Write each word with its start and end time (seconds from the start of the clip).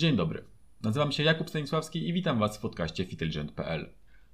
Dzień 0.00 0.16
dobry. 0.16 0.44
Nazywam 0.82 1.12
się 1.12 1.22
Jakub 1.22 1.50
Stanisławski 1.50 2.08
i 2.08 2.12
witam 2.12 2.38
Was 2.38 2.58
w 2.58 2.60
podcaście 2.60 3.04
Fitelligent.pl. 3.04 3.92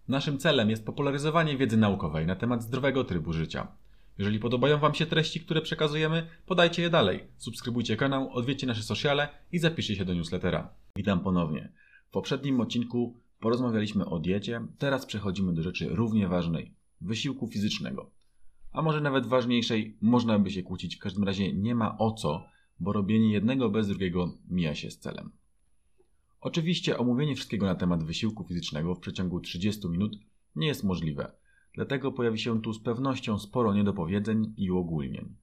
Naszym 0.09 0.39
celem 0.39 0.71
jest 0.71 0.87
popularyzowanie 0.87 1.57
wiedzy 1.57 1.77
naukowej 1.77 2.27
na 2.27 2.37
temat 2.37 2.63
zdrowego 2.63 3.05
trybu 3.05 3.33
życia. 3.33 3.69
Jeżeli 4.19 4.39
podobają 4.39 4.79
Wam 4.79 4.95
się 4.95 5.07
treści, 5.07 5.41
które 5.41 5.63
przekazujemy, 5.63 6.27
podajcie 6.47 6.83
je 6.83 6.91
dalej. 6.91 7.25
Subskrybujcie 7.37 7.97
kanał, 7.97 8.31
odwiedźcie 8.33 8.67
nasze 8.67 8.83
sociale 8.83 9.29
i 9.53 9.59
zapiszcie 9.59 9.97
się 9.97 10.05
do 10.05 10.15
newslettera. 10.15 10.71
Witam 10.97 11.21
ponownie. 11.21 11.73
W 12.09 12.11
poprzednim 12.11 12.61
odcinku 12.61 13.21
porozmawialiśmy 13.41 14.07
o 14.07 14.19
diecie, 14.19 14.61
teraz 14.79 15.07
przechodzimy 15.07 15.55
do 15.55 15.63
rzeczy 15.63 15.89
równie 15.89 16.29
ważnej 16.29 16.75
wysiłku 17.01 17.47
fizycznego. 17.47 18.11
A 18.73 18.83
może 18.83 19.01
nawet 19.01 19.27
ważniejszej, 19.27 19.97
można 20.01 20.39
by 20.39 20.51
się 20.51 20.63
kłócić, 20.63 20.97
w 20.97 21.01
każdym 21.01 21.25
razie 21.25 21.53
nie 21.53 21.75
ma 21.75 21.99
o 21.99 22.13
co, 22.13 22.45
bo 22.81 22.93
robienie 22.93 23.33
jednego 23.33 23.71
bez 23.71 23.89
drugiego 23.89 24.33
mija 24.49 24.75
się 24.75 24.91
z 24.91 24.99
celem. 24.99 25.31
Oczywiście 26.47 26.99
omówienie 26.99 27.35
wszystkiego 27.35 27.67
na 27.67 27.75
temat 27.75 28.05
wysiłku 28.05 28.45
fizycznego 28.45 28.95
w 28.95 29.01
przeciągu 29.01 29.41
30 29.41 29.89
minut 29.89 30.17
nie 30.57 30.67
jest 30.67 30.85
możliwe, 30.85 31.33
dlatego 31.75 32.13
pojawi 32.13 32.39
się 32.39 32.63
tu 32.63 32.73
z 32.73 32.83
pewnością 32.83 33.39
sporo 33.39 33.75
niedopowiedzeń 33.75 34.55
i 34.57 34.71
uogólnień. 34.71 35.37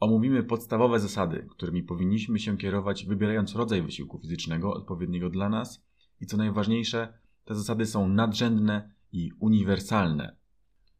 Omówimy 0.00 0.42
podstawowe 0.42 1.00
zasady, 1.00 1.46
którymi 1.50 1.82
powinniśmy 1.82 2.38
się 2.38 2.56
kierować, 2.56 3.06
wybierając 3.06 3.54
rodzaj 3.54 3.82
wysiłku 3.82 4.18
fizycznego 4.18 4.74
odpowiedniego 4.74 5.30
dla 5.30 5.48
nas 5.48 5.84
i 6.20 6.26
co 6.26 6.36
najważniejsze, 6.36 7.18
te 7.44 7.54
zasady 7.54 7.86
są 7.86 8.08
nadrzędne 8.08 8.90
i 9.12 9.30
uniwersalne. 9.40 10.36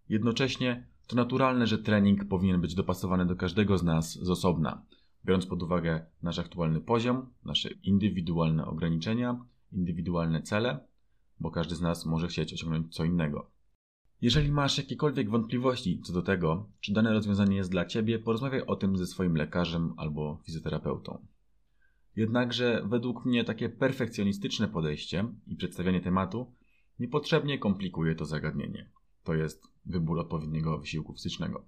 Jednocześnie 0.09 0.87
to 1.07 1.17
naturalne, 1.17 1.67
że 1.67 1.79
trening 1.79 2.25
powinien 2.25 2.61
być 2.61 2.75
dopasowany 2.75 3.27
do 3.27 3.37
każdego 3.37 3.79
z 3.79 3.83
nas 3.83 4.13
z 4.13 4.31
osobna 4.31 4.83
biorąc 5.25 5.47
pod 5.47 5.63
uwagę 5.63 6.07
nasz 6.23 6.39
aktualny 6.39 6.81
poziom, 6.81 7.27
nasze 7.45 7.71
indywidualne 7.83 8.67
ograniczenia, 8.67 9.45
indywidualne 9.73 10.43
cele, 10.43 10.87
bo 11.41 11.51
każdy 11.51 11.75
z 11.75 11.81
nas 11.81 12.07
może 12.07 12.29
chcieć 12.29 12.55
osiągnąć 12.55 12.95
co 12.95 13.05
innego. 13.05 13.51
Jeżeli 14.21 14.53
masz 14.53 14.79
jakiekolwiek 14.79 15.31
wątpliwości 15.31 16.01
co 16.05 16.13
do 16.13 16.23
tego, 16.23 16.71
czy 16.81 16.93
dane 16.93 17.13
rozwiązanie 17.13 17.57
jest 17.57 17.71
dla 17.71 17.85
Ciebie, 17.85 18.19
porozmawiaj 18.19 18.63
o 18.63 18.77
tym 18.77 18.97
ze 18.97 19.07
swoim 19.07 19.37
lekarzem 19.37 19.95
albo 19.97 20.41
fizjoterapeutą. 20.45 21.27
Jednakże 22.17 22.83
według 22.87 23.25
mnie 23.25 23.45
takie 23.45 23.69
perfekcjonistyczne 23.69 24.69
podejście 24.69 25.25
i 25.47 25.57
przedstawianie 25.57 26.01
tematu 26.01 26.55
niepotrzebnie 26.99 27.59
komplikuje 27.59 28.15
to 28.15 28.25
zagadnienie. 28.25 28.91
To 29.25 29.35
jest 29.35 29.69
wybór 29.87 30.19
odpowiedniego 30.19 30.79
wysiłku 30.79 31.13
fizycznego. 31.13 31.65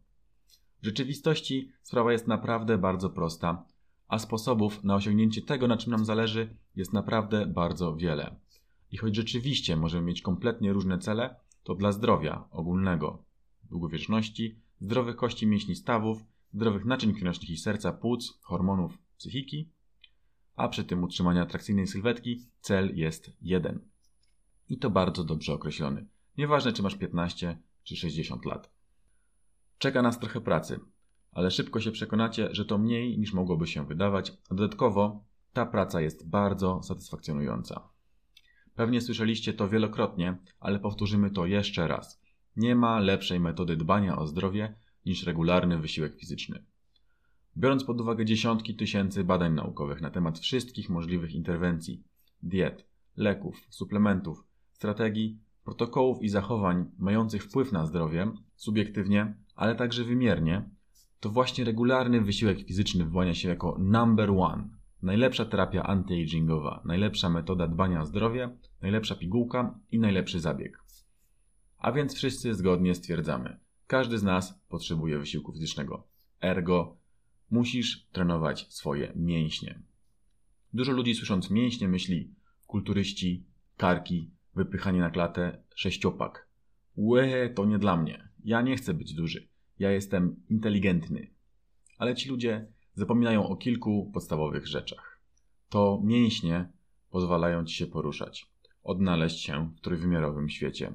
W 0.82 0.84
rzeczywistości 0.84 1.72
sprawa 1.82 2.12
jest 2.12 2.26
naprawdę 2.26 2.78
bardzo 2.78 3.10
prosta, 3.10 3.64
a 4.08 4.18
sposobów 4.18 4.84
na 4.84 4.94
osiągnięcie 4.94 5.42
tego, 5.42 5.68
na 5.68 5.76
czym 5.76 5.92
nam 5.92 6.04
zależy, 6.04 6.56
jest 6.76 6.92
naprawdę 6.92 7.46
bardzo 7.46 7.96
wiele. 7.96 8.36
I 8.90 8.96
choć 8.96 9.16
rzeczywiście 9.16 9.76
możemy 9.76 10.06
mieć 10.06 10.22
kompletnie 10.22 10.72
różne 10.72 10.98
cele, 10.98 11.36
to 11.64 11.74
dla 11.74 11.92
zdrowia 11.92 12.44
ogólnego, 12.50 13.24
długowieczności, 13.64 14.58
zdrowych 14.80 15.16
kości 15.16 15.46
mięśni 15.46 15.76
stawów, 15.76 16.24
zdrowych 16.54 16.84
naczyń 16.84 17.12
krwionośnych 17.12 17.50
i 17.50 17.56
serca, 17.56 17.92
płuc, 17.92 18.38
hormonów, 18.42 18.98
psychiki, 19.18 19.68
a 20.56 20.68
przy 20.68 20.84
tym 20.84 21.04
utrzymania 21.04 21.42
atrakcyjnej 21.42 21.86
sylwetki, 21.86 22.46
cel 22.60 22.96
jest 22.96 23.30
jeden. 23.42 23.80
I 24.68 24.78
to 24.78 24.90
bardzo 24.90 25.24
dobrze 25.24 25.54
określony. 25.54 26.06
Nieważne, 26.38 26.72
czy 26.72 26.82
masz 26.82 26.96
15 26.96 27.58
czy 27.82 27.96
60 27.96 28.44
lat. 28.44 28.79
Czeka 29.80 30.02
nas 30.02 30.18
trochę 30.18 30.40
pracy, 30.40 30.80
ale 31.32 31.50
szybko 31.50 31.80
się 31.80 31.90
przekonacie, 31.90 32.48
że 32.52 32.64
to 32.64 32.78
mniej 32.78 33.18
niż 33.18 33.32
mogłoby 33.32 33.66
się 33.66 33.86
wydawać, 33.86 34.32
a 34.50 34.54
dodatkowo 34.54 35.24
ta 35.52 35.66
praca 35.66 36.00
jest 36.00 36.28
bardzo 36.28 36.82
satysfakcjonująca. 36.82 37.88
Pewnie 38.74 39.00
słyszeliście 39.00 39.52
to 39.52 39.68
wielokrotnie, 39.68 40.38
ale 40.60 40.78
powtórzymy 40.78 41.30
to 41.30 41.46
jeszcze 41.46 41.88
raz. 41.88 42.22
Nie 42.56 42.76
ma 42.76 42.98
lepszej 42.98 43.40
metody 43.40 43.76
dbania 43.76 44.18
o 44.18 44.26
zdrowie 44.26 44.74
niż 45.06 45.26
regularny 45.26 45.78
wysiłek 45.78 46.16
fizyczny. 46.16 46.64
Biorąc 47.56 47.84
pod 47.84 48.00
uwagę 48.00 48.24
dziesiątki 48.24 48.76
tysięcy 48.76 49.24
badań 49.24 49.54
naukowych 49.54 50.00
na 50.00 50.10
temat 50.10 50.38
wszystkich 50.38 50.90
możliwych 50.90 51.34
interwencji, 51.34 52.04
diet, 52.42 52.86
leków, 53.16 53.66
suplementów, 53.70 54.44
strategii, 54.72 55.38
protokołów 55.64 56.22
i 56.22 56.28
zachowań 56.28 56.90
mających 56.98 57.44
wpływ 57.44 57.72
na 57.72 57.86
zdrowie, 57.86 58.32
subiektywnie 58.56 59.34
ale 59.54 59.74
także 59.74 60.04
wymiernie, 60.04 60.70
to 61.20 61.30
właśnie 61.30 61.64
regularny 61.64 62.20
wysiłek 62.20 62.66
fizyczny 62.66 63.04
wyłania 63.04 63.34
się 63.34 63.48
jako 63.48 63.76
number 63.78 64.30
one. 64.30 64.68
Najlepsza 65.02 65.44
terapia 65.44 65.82
anti-agingowa, 65.82 66.82
najlepsza 66.84 67.28
metoda 67.28 67.68
dbania 67.68 68.00
o 68.00 68.06
zdrowie, 68.06 68.56
najlepsza 68.82 69.14
pigułka 69.14 69.78
i 69.90 69.98
najlepszy 69.98 70.40
zabieg. 70.40 70.82
A 71.78 71.92
więc 71.92 72.14
wszyscy 72.14 72.54
zgodnie 72.54 72.94
stwierdzamy, 72.94 73.58
każdy 73.86 74.18
z 74.18 74.22
nas 74.22 74.60
potrzebuje 74.68 75.18
wysiłku 75.18 75.52
fizycznego. 75.52 76.06
Ergo, 76.42 76.96
musisz 77.50 78.06
trenować 78.12 78.66
swoje 78.68 79.12
mięśnie. 79.16 79.82
Dużo 80.74 80.92
ludzi 80.92 81.14
słysząc 81.14 81.50
mięśnie 81.50 81.88
myśli 81.88 82.34
kulturyści, 82.66 83.44
karki, 83.76 84.30
wypychanie 84.54 85.00
na 85.00 85.10
klatę, 85.10 85.62
sześciopak. 85.74 86.48
Łe, 86.96 87.48
to 87.48 87.64
nie 87.64 87.78
dla 87.78 87.96
mnie. 87.96 88.28
Ja 88.44 88.62
nie 88.62 88.76
chcę 88.76 88.94
być 88.94 89.14
duży 89.14 89.48
ja 89.80 89.90
jestem 89.90 90.36
inteligentny. 90.50 91.30
Ale 91.98 92.14
ci 92.14 92.28
ludzie 92.28 92.66
zapominają 92.94 93.48
o 93.48 93.56
kilku 93.56 94.10
podstawowych 94.14 94.66
rzeczach. 94.66 95.20
To 95.68 96.00
mięśnie 96.04 96.68
pozwalają 97.10 97.64
ci 97.64 97.74
się 97.74 97.86
poruszać, 97.86 98.50
odnaleźć 98.82 99.40
się 99.40 99.72
w 99.76 99.80
trójwymiarowym 99.80 100.48
świecie. 100.48 100.94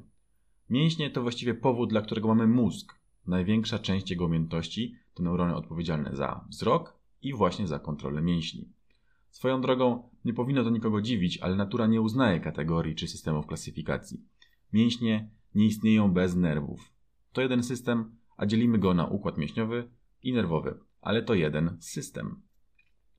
Mięśnie 0.69 1.09
to 1.09 1.21
właściwie 1.21 1.53
powód, 1.53 1.89
dla 1.89 2.01
którego 2.01 2.27
mamy 2.27 2.47
mózg. 2.47 2.95
Największa 3.27 3.79
część 3.79 4.11
jego 4.11 4.25
umiejętności 4.25 4.95
to 5.13 5.23
neurony 5.23 5.55
odpowiedzialne 5.55 6.15
za 6.15 6.45
wzrok 6.49 6.99
i 7.21 7.33
właśnie 7.33 7.67
za 7.67 7.79
kontrolę 7.79 8.21
mięśni. 8.21 8.69
Swoją 9.29 9.61
drogą 9.61 10.09
nie 10.25 10.33
powinno 10.33 10.63
to 10.63 10.69
nikogo 10.69 11.01
dziwić, 11.01 11.37
ale 11.37 11.55
natura 11.55 11.87
nie 11.87 12.01
uznaje 12.01 12.39
kategorii 12.39 12.95
czy 12.95 13.07
systemów 13.07 13.47
klasyfikacji. 13.47 14.23
Mięśnie 14.73 15.29
nie 15.55 15.65
istnieją 15.65 16.11
bez 16.11 16.35
nerwów. 16.35 16.94
To 17.35 17.41
jeden 17.41 17.63
system, 17.63 18.15
a 18.37 18.45
dzielimy 18.45 18.77
go 18.77 18.93
na 18.93 19.07
układ 19.07 19.37
mięśniowy 19.37 19.89
i 20.23 20.33
nerwowy, 20.33 20.79
ale 21.01 21.23
to 21.23 21.33
jeden 21.33 21.77
system. 21.79 22.41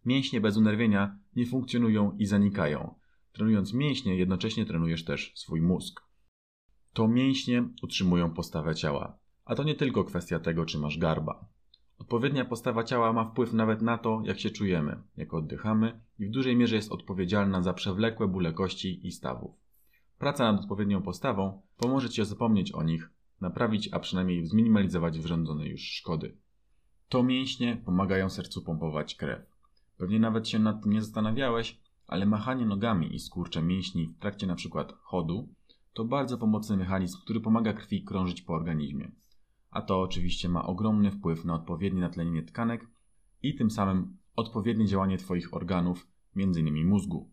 Mięśnie 0.04 0.40
bez 0.40 0.56
unerwienia 0.56 1.18
nie 1.36 1.46
funkcjonują 1.46 2.16
i 2.18 2.26
zanikają. 2.26 2.94
Trenując 3.32 3.74
mięśnie, 3.74 4.16
jednocześnie 4.16 4.66
trenujesz 4.66 5.04
też 5.04 5.32
swój 5.34 5.60
mózg. 5.60 6.00
To 6.92 7.08
mięśnie 7.08 7.68
utrzymują 7.82 8.30
postawę 8.30 8.74
ciała, 8.74 9.18
a 9.44 9.54
to 9.54 9.62
nie 9.62 9.74
tylko 9.74 10.04
kwestia 10.04 10.38
tego, 10.38 10.66
czy 10.66 10.78
masz 10.78 10.98
garba. 10.98 11.48
Odpowiednia 11.98 12.44
postawa 12.44 12.84
ciała 12.84 13.12
ma 13.12 13.24
wpływ 13.24 13.52
nawet 13.52 13.82
na 13.82 13.98
to, 13.98 14.22
jak 14.24 14.40
się 14.40 14.50
czujemy, 14.50 15.02
jak 15.16 15.34
oddychamy 15.34 16.00
i 16.18 16.26
w 16.26 16.30
dużej 16.30 16.56
mierze 16.56 16.76
jest 16.76 16.92
odpowiedzialna 16.92 17.62
za 17.62 17.72
przewlekłe 17.72 18.28
bóle 18.28 18.52
kości 18.52 19.06
i 19.06 19.12
stawów. 19.12 19.54
Praca 20.18 20.52
nad 20.52 20.60
odpowiednią 20.60 21.02
postawą 21.02 21.62
pomoże 21.76 22.10
Ci 22.10 22.24
zapomnieć 22.24 22.72
o 22.72 22.82
nich 22.82 23.15
naprawić, 23.40 23.88
a 23.92 24.00
przynajmniej 24.00 24.46
zminimalizować 24.46 25.18
wyrządzone 25.18 25.68
już 25.68 25.82
szkody. 25.82 26.36
To 27.08 27.22
mięśnie 27.22 27.82
pomagają 27.84 28.30
sercu 28.30 28.62
pompować 28.62 29.14
krew. 29.14 29.56
Pewnie 29.96 30.20
nawet 30.20 30.48
się 30.48 30.58
nad 30.58 30.82
tym 30.82 30.92
nie 30.92 31.02
zastanawiałeś, 31.02 31.80
ale 32.06 32.26
machanie 32.26 32.66
nogami 32.66 33.14
i 33.14 33.18
skurcze 33.18 33.62
mięśni 33.62 34.06
w 34.06 34.18
trakcie 34.18 34.46
np. 34.46 34.84
chodu 35.02 35.48
to 35.92 36.04
bardzo 36.04 36.38
pomocny 36.38 36.76
mechanizm, 36.76 37.18
który 37.20 37.40
pomaga 37.40 37.72
krwi 37.72 38.04
krążyć 38.04 38.42
po 38.42 38.54
organizmie. 38.54 39.10
A 39.70 39.82
to 39.82 40.00
oczywiście 40.00 40.48
ma 40.48 40.66
ogromny 40.66 41.10
wpływ 41.10 41.44
na 41.44 41.54
odpowiednie 41.54 42.00
natlenienie 42.00 42.42
tkanek 42.42 42.86
i 43.42 43.54
tym 43.54 43.70
samym 43.70 44.16
odpowiednie 44.36 44.86
działanie 44.86 45.18
Twoich 45.18 45.54
organów, 45.54 46.06
m.in. 46.36 46.86
mózgu. 46.86 47.30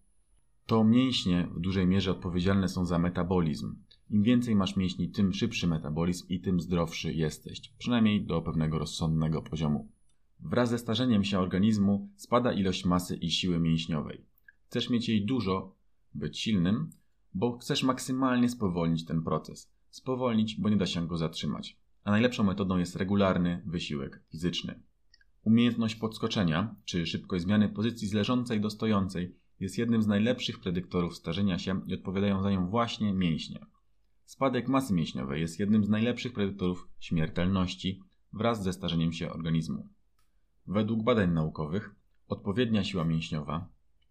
To 0.66 0.84
mięśnie 0.84 1.48
w 1.56 1.60
dużej 1.60 1.88
mierze 1.88 2.12
odpowiedzialne 2.12 2.68
są 2.68 2.86
za 2.86 3.00
metabolizm, 3.00 3.76
im 4.10 4.24
więcej 4.24 4.56
masz 4.56 4.76
mięśni, 4.76 5.10
tym 5.10 5.34
szybszy 5.34 5.68
metabolizm 5.68 6.28
i 6.30 6.40
tym 6.40 6.60
zdrowszy 6.60 7.14
jesteś, 7.14 7.74
przynajmniej 7.78 8.26
do 8.26 8.42
pewnego 8.42 8.80
rozsądnego 8.80 9.42
poziomu. 9.42 9.92
Wraz 10.40 10.70
ze 10.70 10.78
starzeniem 10.78 11.24
się 11.24 11.40
organizmu 11.40 12.10
spada 12.16 12.54
ilość 12.54 12.86
masy 12.86 13.16
i 13.16 13.32
siły 13.32 13.60
mięśniowej. 13.60 14.26
Chcesz 14.68 14.90
mieć 14.90 15.10
jej 15.10 15.26
dużo, 15.26 15.76
być 16.14 16.40
silnym, 16.40 16.90
bo 17.34 17.58
chcesz 17.58 17.84
maksymalnie 17.84 18.50
spowolnić 18.50 19.06
ten 19.06 19.24
proces. 19.24 19.72
Spowolnić, 19.90 20.56
bo 20.56 20.70
nie 20.70 20.78
da 20.78 20.86
się 20.86 21.08
go 21.08 21.18
zatrzymać. 21.18 21.78
A 22.04 22.12
najlepszą 22.12 22.44
metodą 22.44 22.78
jest 22.78 22.96
regularny 22.96 23.62
wysiłek 23.66 24.24
fizyczny. 24.32 24.80
Umiejętność 25.44 25.96
podskoczenia, 25.96 26.76
czy 26.86 27.06
szybkość 27.06 27.44
zmiany 27.44 27.70
pozycji 27.70 28.08
z 28.08 28.14
leżącej 28.14 28.62
do 28.62 28.70
stojącej, 28.70 29.36
jest 29.64 29.78
jednym 29.78 30.02
z 30.02 30.08
najlepszych 30.08 30.60
predyktorów 30.60 31.16
starzenia 31.16 31.60
się 31.60 31.82
i 31.88 31.94
odpowiadają 31.94 32.44
za 32.44 32.52
nią 32.52 32.70
właśnie 32.70 33.14
mięśnie. 33.14 33.66
Spadek 34.26 34.68
masy 34.68 34.94
mięśniowej 34.94 35.42
jest 35.42 35.60
jednym 35.60 35.86
z 35.86 35.90
najlepszych 35.90 36.34
predyktorów 36.34 36.88
śmiertelności 37.00 38.04
wraz 38.34 38.64
ze 38.64 38.74
starzeniem 38.74 39.14
się 39.14 39.30
organizmu. 39.30 39.90
Według 40.68 41.04
badań 41.04 41.32
naukowych 41.32 41.96
odpowiednia 42.28 42.84
siła 42.84 43.06
mięśniowa, 43.06 43.70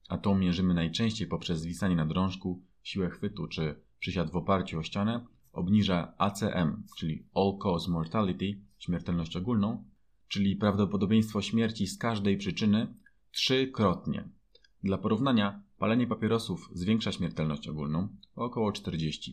a 0.08 0.18
tą 0.18 0.38
mierzymy 0.38 0.74
najczęściej 0.74 1.28
poprzez 1.28 1.60
zwisanie 1.60 1.96
na 1.96 2.06
drążku, 2.06 2.62
siłę 2.82 3.10
chwytu 3.10 3.46
czy 3.46 3.80
przysiad 3.98 4.30
w 4.30 4.36
oparciu 4.36 4.78
o 4.78 4.82
ścianę, 4.82 5.26
obniża 5.52 6.14
ACM, 6.18 6.82
czyli 6.96 7.26
All 7.34 7.58
Cause 7.62 7.90
Mortality, 7.90 8.60
śmiertelność 8.78 9.36
ogólną, 9.36 9.84
czyli 10.28 10.56
prawdopodobieństwo 10.56 11.42
śmierci 11.42 11.86
z 11.86 11.98
każdej 11.98 12.36
przyczyny 12.36 12.94
trzykrotnie. 13.30 14.28
Dla 14.84 14.98
porównania, 14.98 15.62
palenie 15.78 16.06
papierosów 16.06 16.70
zwiększa 16.72 17.12
śmiertelność 17.12 17.68
ogólną 17.68 18.08
o 18.36 18.44
około 18.44 18.70
40%. 18.70 19.32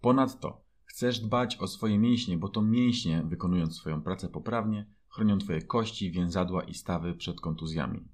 Ponadto, 0.00 0.64
chcesz 0.84 1.20
dbać 1.20 1.56
o 1.56 1.66
swoje 1.66 1.98
mięśnie, 1.98 2.38
bo 2.38 2.48
to 2.48 2.62
mięśnie, 2.62 3.22
wykonując 3.28 3.76
swoją 3.76 4.02
pracę 4.02 4.28
poprawnie, 4.28 4.86
chronią 5.08 5.38
Twoje 5.38 5.62
kości, 5.62 6.10
więzadła 6.10 6.62
i 6.62 6.74
stawy 6.74 7.14
przed 7.14 7.40
kontuzjami. 7.40 8.04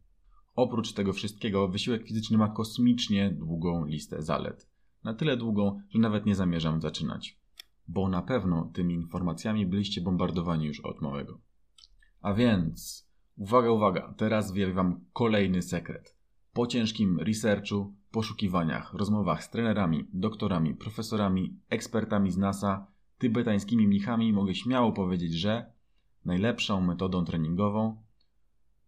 Oprócz 0.57 0.93
tego 0.93 1.13
wszystkiego, 1.13 1.69
wysiłek 1.69 2.07
fizyczny 2.07 2.39
ma 2.39 2.49
kosmicznie 2.49 3.31
długą 3.31 3.85
listę 3.85 4.23
zalet. 4.23 4.69
Na 5.05 5.15
tyle 5.15 5.37
długą, 5.37 5.81
że 5.91 5.99
nawet 5.99 6.27
nie 6.27 6.35
zamierzam 6.35 6.81
zaczynać. 6.81 7.39
Bo 7.89 8.09
na 8.09 8.23
pewno 8.23 8.71
tymi 8.75 8.95
informacjami 8.95 9.67
byliście 9.67 10.01
bombardowani 10.01 10.67
już 10.67 10.81
od 10.81 11.03
małego. 11.03 11.41
A 12.21 12.35
więc, 12.35 13.09
uwaga, 13.37 13.71
uwaga, 13.71 14.15
teraz 14.17 14.53
wyjawię 14.53 14.75
Wam 14.75 15.01
kolejny 15.13 15.63
sekret. 15.63 16.16
Po 16.57 16.67
ciężkim 16.67 17.21
researchu, 17.21 17.95
poszukiwaniach, 18.11 18.95
rozmowach 18.95 19.45
z 19.45 19.51
trenerami, 19.51 20.05
doktorami, 20.13 20.75
profesorami, 20.75 21.61
ekspertami 21.69 22.31
z 22.31 22.37
NASA, 22.37 22.87
tybetańskimi 23.19 23.87
mnichami 23.87 24.33
mogę 24.33 24.55
śmiało 24.55 24.93
powiedzieć, 24.93 25.33
że 25.35 25.73
najlepszą 26.25 26.81
metodą 26.81 27.25
treningową 27.25 28.03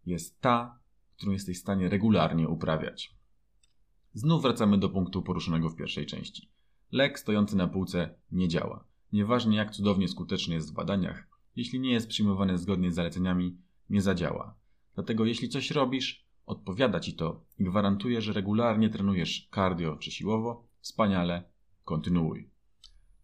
jest 0.05 0.41
ta, 0.41 0.79
którą 1.17 1.31
jesteś 1.31 1.57
w 1.57 1.61
stanie 1.61 1.89
regularnie 1.89 2.47
uprawiać. 2.47 3.15
Znów 4.13 4.41
wracamy 4.41 4.77
do 4.77 4.89
punktu 4.89 5.21
poruszonego 5.21 5.69
w 5.69 5.75
pierwszej 5.75 6.05
części. 6.05 6.49
Lek 6.91 7.19
stojący 7.19 7.57
na 7.57 7.67
półce 7.67 8.15
nie 8.31 8.47
działa. 8.47 8.83
Nieważnie 9.13 9.57
jak 9.57 9.71
cudownie 9.71 10.07
skuteczny 10.07 10.55
jest 10.55 10.71
w 10.71 10.75
badaniach, 10.75 11.27
jeśli 11.55 11.79
nie 11.79 11.91
jest 11.91 12.07
przyjmowany 12.07 12.57
zgodnie 12.57 12.91
z 12.91 12.95
zaleceniami, 12.95 13.57
nie 13.89 14.01
zadziała. 14.01 14.55
Dlatego 14.95 15.25
jeśli 15.25 15.49
coś 15.49 15.71
robisz, 15.71 16.28
odpowiada 16.49 16.99
ci 16.99 17.13
to 17.13 17.41
i 17.59 17.63
gwarantuje, 17.63 18.21
że 18.21 18.33
regularnie 18.33 18.89
trenujesz 18.89 19.49
cardio 19.55 19.95
czy 19.95 20.11
siłowo, 20.11 20.67
wspaniale, 20.79 21.43
kontynuuj. 21.85 22.49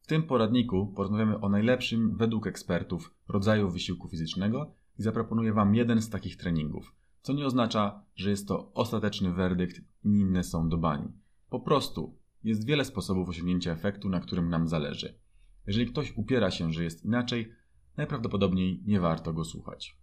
W 0.02 0.08
tym 0.08 0.24
poradniku 0.24 0.88
porozmawiamy 0.88 1.40
o 1.40 1.50
najlepszym 1.50 2.18
według 2.18 2.48
ekspertów 2.48 3.14
rodzaju 3.28 3.70
wysiłku 3.70 4.10
fizycznego 4.10 4.74
i 5.00 5.04
zaproponuję 5.04 5.54
Wam 5.54 5.76
jeden 5.76 6.02
z 6.02 6.10
takich 6.10 6.38
treningów, 6.38 6.96
co 7.22 7.34
nie 7.34 7.46
oznacza, 7.46 8.04
że 8.16 8.30
jest 8.30 8.48
to 8.48 8.74
ostateczny 8.74 9.34
werdykt 9.34 9.82
i 10.04 10.10
inne 10.10 10.44
są 10.44 10.70
do 10.70 10.78
bani. 10.78 11.12
Po 11.50 11.60
prostu 11.60 12.18
jest 12.44 12.66
wiele 12.66 12.86
sposobów 12.86 13.30
osiągnięcia 13.30 13.72
efektu, 13.72 14.10
na 14.10 14.20
którym 14.20 14.50
nam 14.50 14.68
zależy. 14.68 15.20
Jeżeli 15.68 15.88
ktoś 15.88 16.14
upiera 16.18 16.52
się, 16.52 16.74
że 16.74 16.84
jest 16.84 17.06
inaczej, 17.06 17.52
najprawdopodobniej 17.98 18.84
nie 18.86 19.00
warto 19.00 19.34
go 19.34 19.46
słuchać. 19.46 19.98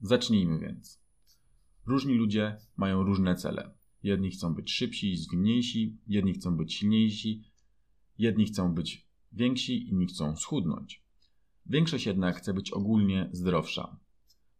Zacznijmy 0.00 0.58
więc. 0.58 1.07
Różni 1.88 2.14
ludzie 2.14 2.56
mają 2.76 3.02
różne 3.02 3.34
cele. 3.34 3.70
Jedni 4.02 4.30
chcą 4.30 4.54
być 4.54 4.72
szybsi 4.72 5.12
i 5.12 5.16
zwinniejsi, 5.16 5.96
jedni 6.06 6.32
chcą 6.32 6.56
być 6.56 6.74
silniejsi, 6.74 7.42
jedni 8.18 8.46
chcą 8.46 8.74
być 8.74 9.06
więksi, 9.32 9.88
inni 9.88 10.06
chcą 10.06 10.36
schudnąć. 10.36 11.02
Większość 11.66 12.06
jednak 12.06 12.36
chce 12.36 12.54
być 12.54 12.70
ogólnie 12.70 13.28
zdrowsza. 13.32 13.96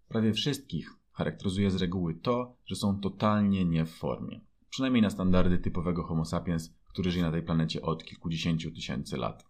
Prawie 0.09 0.33
wszystkich 0.33 0.91
charakteryzuje 1.13 1.71
z 1.71 1.77
reguły 1.77 2.15
to, 2.15 2.57
że 2.67 2.77
są 2.77 3.01
totalnie 3.01 3.65
nie 3.65 3.85
w 3.85 3.91
formie. 3.91 4.41
Przynajmniej 4.71 5.03
na 5.03 5.11
standardy 5.11 5.59
typowego 5.59 6.03
Homo 6.03 6.25
sapiens, 6.25 6.75
który 6.89 7.11
żyje 7.11 7.25
na 7.25 7.33
tej 7.33 7.43
planecie 7.43 7.83
od 7.83 8.05
kilkudziesięciu 8.05 8.71
tysięcy 8.71 9.17
lat. 9.17 9.45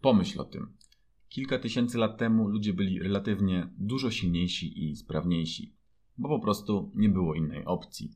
Pomyśl 0.00 0.40
o 0.40 0.44
tym. 0.44 0.72
Kilka 1.28 1.58
tysięcy 1.58 1.98
lat 1.98 2.18
temu 2.18 2.48
ludzie 2.48 2.72
byli 2.72 2.98
relatywnie 2.98 3.70
dużo 3.78 4.10
silniejsi 4.10 4.84
i 4.84 4.96
sprawniejsi, 4.96 5.74
bo 6.18 6.28
po 6.28 6.38
prostu 6.38 6.92
nie 6.94 7.08
było 7.08 7.34
innej 7.34 7.64
opcji. 7.64 8.12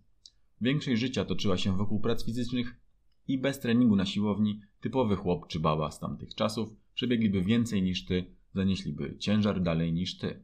Większość 0.60 1.00
życia 1.00 1.24
toczyła 1.24 1.56
się 1.56 1.76
wokół 1.76 2.00
prac 2.00 2.24
fizycznych 2.24 2.80
i 3.28 3.38
bez 3.38 3.60
treningu 3.60 3.96
na 3.96 4.06
siłowni 4.06 4.60
typowy 4.80 5.16
chłop 5.16 5.46
czy 5.46 5.60
baba 5.60 5.90
z 5.90 6.00
tamtych 6.00 6.34
czasów 6.34 6.76
przebiegliby 6.94 7.42
więcej 7.42 7.82
niż 7.82 8.04
ty, 8.04 8.34
zanieśliby 8.54 9.16
ciężar 9.18 9.62
dalej 9.62 9.92
niż 9.92 10.18
ty. 10.18 10.42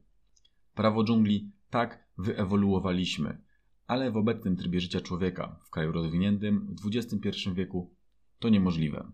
Prawo 0.75 1.05
dżungli 1.05 1.53
tak 1.71 2.09
wyewoluowaliśmy, 2.19 3.39
ale 3.87 4.11
w 4.11 4.17
obecnym 4.17 4.57
trybie 4.57 4.81
życia 4.81 5.01
człowieka 5.01 5.61
w 5.65 5.71
kraju 5.71 5.93
rozwiniętym 5.93 6.77
w 6.83 6.97
XXI 6.97 7.31
wieku 7.55 7.95
to 8.39 8.49
niemożliwe. 8.49 9.13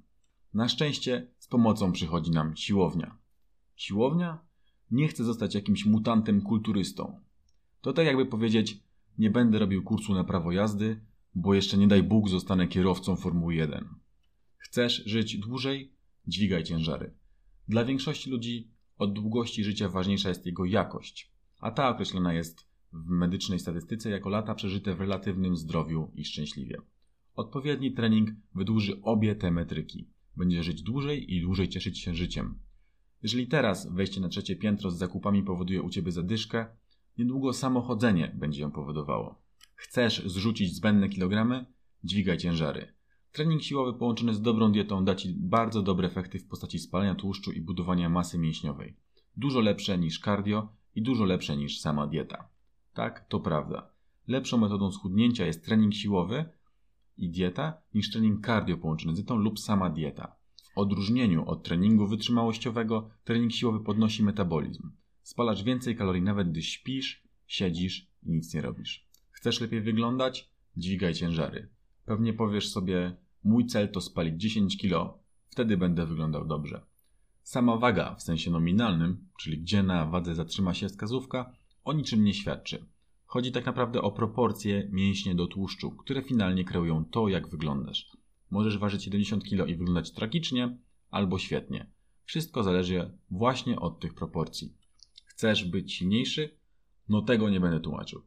Na 0.55 0.69
szczęście 0.69 1.31
z 1.39 1.49
pomocą 1.49 1.93
przychodzi 1.93 2.31
nam 2.31 2.57
siłownia. 2.57 3.19
Siłownia? 3.77 4.39
Nie 4.91 5.09
chcę 5.09 5.25
zostać 5.25 5.55
jakimś 5.55 5.87
mutantem 5.87 6.43
kulturystą. 6.43 7.21
To 7.81 7.93
tak 7.93 8.07
jakby 8.07 8.27
powiedzieć, 8.27 8.79
nie 9.19 9.31
będę 9.31 9.59
robił 9.59 9.83
kursu 9.83 10.15
na 10.15 10.25
prawo 10.25 10.53
jazdy, 10.53 11.01
bo 11.35 11.55
jeszcze 11.55 11.79
nie 11.79 11.89
daj 11.89 12.03
Bóg 12.03 12.29
zostanę 12.29 12.69
kierowcą 12.69 13.17
Formuły 13.17 13.55
1. 13.55 13.89
Chcesz 14.59 15.03
żyć 15.07 15.39
dłużej? 15.39 15.93
Dźwigaj 16.27 16.65
ciężary. 16.65 17.15
Dla 17.69 17.85
większości 17.85 18.31
ludzi 18.31 18.71
od 18.99 19.13
długości 19.13 19.65
życia 19.65 19.89
ważniejsza 19.89 20.29
jest 20.29 20.47
jego 20.47 20.65
jakość, 20.65 21.33
a 21.61 21.71
ta 21.71 21.89
określona 21.89 22.33
jest 22.33 22.67
w 22.93 23.09
medycznej 23.09 23.59
statystyce 23.59 24.11
jako 24.11 24.29
lata 24.29 24.55
przeżyte 24.55 24.95
w 24.95 25.01
relatywnym 25.01 25.57
zdrowiu 25.57 26.11
i 26.15 26.25
szczęśliwie. 26.25 26.77
Odpowiedni 27.35 27.93
trening 27.93 28.31
wydłuży 28.55 29.03
obie 29.03 29.35
te 29.35 29.51
metryki. 29.51 30.09
Będzie 30.37 30.63
żyć 30.63 30.83
dłużej 30.83 31.35
i 31.35 31.41
dłużej 31.41 31.69
cieszyć 31.69 31.99
się 31.99 32.15
życiem. 32.15 32.59
Jeżeli 33.23 33.47
teraz 33.47 33.93
wejście 33.93 34.21
na 34.21 34.29
trzecie 34.29 34.57
piętro 34.57 34.91
z 34.91 34.99
zakupami 34.99 35.43
powoduje 35.43 35.83
u 35.83 35.91
ciebie 35.91 36.13
zadyszkę, 36.13 36.67
niedługo 37.19 37.53
samochodzenie 37.53 38.33
będzie 38.35 38.63
ją 38.63 38.71
powodowało. 38.71 39.43
Chcesz 39.75 40.23
zrzucić 40.27 40.75
zbędne 40.75 41.09
kilogramy? 41.09 41.67
Dźwigaj 42.05 42.39
ciężary. 42.39 42.93
Trening 43.33 43.63
siłowy 43.63 43.99
połączony 43.99 44.35
z 44.35 44.43
dobrą 44.43 44.73
dietą 44.73 45.05
da 45.05 45.15
Ci 45.15 45.35
bardzo 45.39 45.83
dobre 45.83 46.09
efekty 46.09 46.39
w 46.39 46.49
postaci 46.49 46.79
spalania 46.79 47.15
tłuszczu 47.15 47.53
i 47.53 47.61
budowania 47.61 48.09
masy 48.09 48.39
mięśniowej. 48.39 48.97
Dużo 49.37 49.61
lepsze 49.61 49.99
niż 49.99 50.21
cardio 50.21 50.69
i 50.95 51.03
dużo 51.03 51.25
lepsze 51.25 51.57
niż 51.57 51.81
sama 51.81 52.07
dieta. 52.07 52.49
Tak, 52.95 53.29
to 53.29 53.41
prawda. 53.41 53.91
Lepszą 54.29 54.59
metodą 54.59 54.93
schudnięcia 54.93 55.47
jest 55.47 55.65
trening 55.65 55.95
siłowy 55.95 56.45
i 57.17 57.31
dieta 57.31 57.83
niż 57.95 58.11
trening 58.11 58.47
cardio 58.47 58.77
połączony 58.77 59.15
z 59.15 59.17
dietą 59.17 59.37
lub 59.37 59.61
sama 59.61 59.91
dieta. 59.91 60.37
W 60.75 60.79
odróżnieniu 60.79 61.45
od 61.47 61.63
treningu 61.63 62.07
wytrzymałościowego, 62.07 63.11
trening 63.25 63.53
siłowy 63.53 63.81
podnosi 63.81 64.23
metabolizm. 64.23 64.91
Spalasz 65.31 65.63
więcej 65.63 65.97
kalorii 65.97 66.23
nawet 66.23 66.51
gdy 66.51 66.63
śpisz, 66.63 67.23
siedzisz 67.47 68.07
i 68.23 68.31
nic 68.31 68.55
nie 68.55 68.61
robisz. 68.61 69.07
Chcesz 69.31 69.61
lepiej 69.61 69.81
wyglądać? 69.81 70.51
Dźwigaj 70.77 71.15
ciężary. 71.15 71.69
Pewnie 72.05 72.33
powiesz 72.33 72.69
sobie, 72.69 73.17
mój 73.45 73.67
cel 73.67 73.93
to 73.93 74.01
spalić 74.01 74.41
10 74.41 74.77
kg, 74.79 75.19
wtedy 75.49 75.77
będę 75.77 76.07
wyglądał 76.07 76.47
dobrze. 76.47 76.83
Sama 77.43 77.77
waga 77.77 78.15
w 78.15 78.23
sensie 78.23 78.51
nominalnym, 78.51 79.29
czyli 79.39 79.59
gdzie 79.59 79.83
na 79.83 80.07
wadze 80.07 80.35
zatrzyma 80.35 80.75
się 80.75 80.89
wskazówka, 80.89 81.53
o 81.85 81.93
niczym 81.93 82.25
nie 82.25 82.35
świadczy. 82.35 82.87
Chodzi 83.27 83.53
tak 83.53 83.67
naprawdę 83.67 84.03
o 84.03 84.13
proporcje 84.13 84.89
mięśnie 84.93 85.35
do 85.35 85.47
tłuszczu, 85.47 85.91
które 85.91 86.23
finalnie 86.23 86.65
kreują 86.65 87.05
to, 87.05 87.29
jak 87.29 87.49
wyglądasz. 87.49 88.17
Możesz 88.51 88.79
ważyć 88.79 89.05
70 89.05 89.45
kg 89.45 89.69
i 89.69 89.77
wyglądać 89.77 90.11
tragicznie, 90.11 90.79
albo 91.11 91.39
świetnie. 91.39 91.87
Wszystko 92.25 92.63
zależy 92.63 93.11
właśnie 93.31 93.81
od 93.81 94.01
tych 94.01 94.15
proporcji. 94.15 94.80
Chcesz 95.41 95.65
być 95.65 95.93
silniejszy? 95.93 96.51
No 97.09 97.23
tego 97.23 97.51
nie 97.51 97.61
będę 97.61 97.81
tłumaczył. 97.81 98.23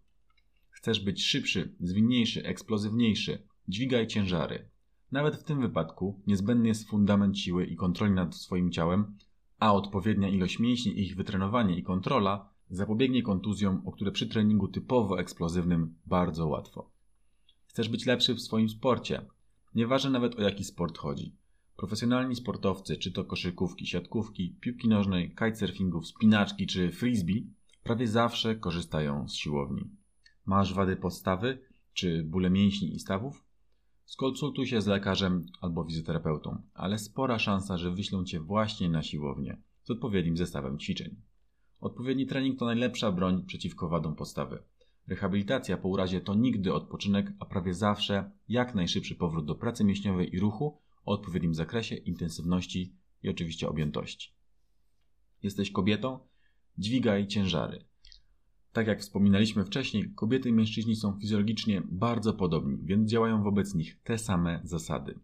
Chcesz 0.70 1.00
być 1.00 1.24
szybszy, 1.26 1.76
zwinniejszy, 1.80 2.46
eksplozywniejszy? 2.46 3.48
Dźwigaj 3.68 4.08
ciężary. 4.08 4.70
Nawet 5.12 5.36
w 5.36 5.44
tym 5.44 5.62
wypadku 5.62 6.22
niezbędny 6.28 6.68
jest 6.68 6.90
fundament 6.90 7.40
siły 7.40 7.66
i 7.66 7.76
kontroli 7.76 8.14
nad 8.14 8.36
swoim 8.36 8.72
ciałem, 8.72 9.18
a 9.60 9.74
odpowiednia 9.74 10.30
ilość 10.30 10.60
mięśni, 10.60 11.00
ich 11.00 11.16
wytrenowanie 11.16 11.78
i 11.78 11.84
kontrola 11.84 12.50
zapobiegnie 12.70 13.24
kontuzjom, 13.24 13.82
o 13.86 13.92
które 13.92 14.12
przy 14.12 14.28
treningu 14.28 14.68
typowo 14.68 15.20
eksplozywnym 15.20 15.96
bardzo 16.06 16.48
łatwo. 16.48 16.92
Chcesz 17.66 17.90
być 17.90 18.06
lepszy 18.06 18.36
w 18.36 18.42
swoim 18.42 18.70
sporcie? 18.70 19.26
Nieważne 19.76 20.10
nawet 20.10 20.40
o 20.40 20.42
jaki 20.42 20.64
sport 20.64 20.98
chodzi. 20.98 21.36
Profesjonalni 21.84 22.36
sportowcy, 22.36 22.98
czy 22.98 23.12
to 23.12 23.26
koszykówki, 23.26 23.88
siatkówki, 23.88 24.56
piłki 24.62 24.88
nożnej, 24.88 25.30
kitesurfingu, 25.30 26.04
spinaczki 26.04 26.68
czy 26.68 26.92
frisbee, 26.92 27.48
prawie 27.84 28.08
zawsze 28.08 28.56
korzystają 28.56 29.28
z 29.30 29.34
siłowni. 29.34 29.90
Masz 30.46 30.74
wady 30.74 30.96
podstawy, 30.96 31.60
czy 31.94 32.24
bóle 32.24 32.50
mięśni 32.50 32.96
i 32.96 33.00
stawów? 33.00 33.46
Skonsultuj 34.06 34.68
się 34.68 34.82
z 34.82 34.88
lekarzem 34.88 35.46
albo 35.62 35.84
fizjoterapeutą, 35.84 36.62
ale 36.74 36.98
spora 37.00 37.40
szansa, 37.40 37.78
że 37.78 37.92
wyślą 37.92 38.26
cię 38.26 38.40
właśnie 38.40 38.90
na 38.90 39.04
siłownię 39.04 39.58
z 39.84 39.92
odpowiednim 39.92 40.38
zestawem 40.38 40.80
ćwiczeń. 40.80 41.16
Odpowiedni 41.80 42.26
trening 42.26 42.60
to 42.60 42.66
najlepsza 42.66 43.12
broń 43.12 43.46
przeciwko 43.46 43.90
wadom 43.90 44.16
postawy. 44.16 44.64
Rehabilitacja 45.08 45.78
po 45.78 45.88
urazie 45.88 46.22
to 46.22 46.36
nigdy 46.36 46.74
odpoczynek, 46.74 47.34
a 47.40 47.46
prawie 47.46 47.74
zawsze 47.74 48.32
jak 48.50 48.76
najszybszy 48.76 49.16
powrót 49.16 49.46
do 49.46 49.56
pracy 49.56 49.84
mięśniowej 49.84 50.36
i 50.36 50.40
ruchu 50.40 50.83
o 51.06 51.12
odpowiednim 51.12 51.54
zakresie, 51.54 51.96
intensywności 51.96 52.96
i 53.24 53.30
oczywiście 53.30 53.70
objętości. 53.70 54.34
Jesteś 55.44 55.72
kobietą? 55.72 56.20
Dźwigaj 56.78 57.28
ciężary. 57.28 57.86
Tak 58.74 58.88
jak 58.88 59.02
wspominaliśmy 59.02 59.66
wcześniej, 59.66 60.12
kobiety 60.16 60.50
i 60.50 60.54
mężczyźni 60.54 60.96
są 60.96 61.20
fizjologicznie 61.20 61.82
bardzo 61.86 62.34
podobni, 62.34 62.78
więc 62.84 63.12
działają 63.12 63.44
wobec 63.44 63.76
nich 63.76 64.00
te 64.04 64.18
same 64.18 64.62
zasady. 64.64 65.20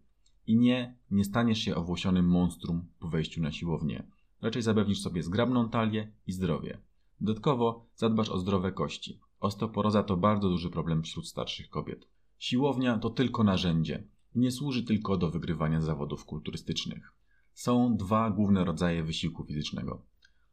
I 0.46 0.56
nie, 0.56 0.96
nie 1.10 1.24
staniesz 1.24 1.58
się 1.58 1.74
owłosionym 1.74 2.28
monstrum 2.28 2.86
po 2.98 3.08
wejściu 3.08 3.42
na 3.42 3.52
siłownię. 3.52 4.02
Raczej 4.42 4.62
zapewnisz 4.62 5.00
sobie 5.00 5.22
zgrabną 5.22 5.68
talię 5.68 6.12
i 6.26 6.32
zdrowie. 6.32 6.78
Dodatkowo 7.20 7.86
zadbasz 7.94 8.28
o 8.28 8.38
zdrowe 8.38 8.72
kości. 8.72 9.20
Osteoporoza 9.40 10.02
to 10.02 10.16
bardzo 10.16 10.48
duży 10.48 10.70
problem 10.70 11.02
wśród 11.02 11.28
starszych 11.28 11.70
kobiet. 11.70 12.06
Siłownia 12.38 12.98
to 12.98 13.10
tylko 13.10 13.44
narzędzie 13.44 14.02
nie 14.34 14.50
służy 14.50 14.84
tylko 14.84 15.16
do 15.16 15.30
wygrywania 15.30 15.80
zawodów 15.80 16.24
kulturystycznych. 16.24 17.12
Są 17.54 17.96
dwa 17.96 18.30
główne 18.30 18.64
rodzaje 18.64 19.04
wysiłku 19.04 19.44
fizycznego. 19.44 20.02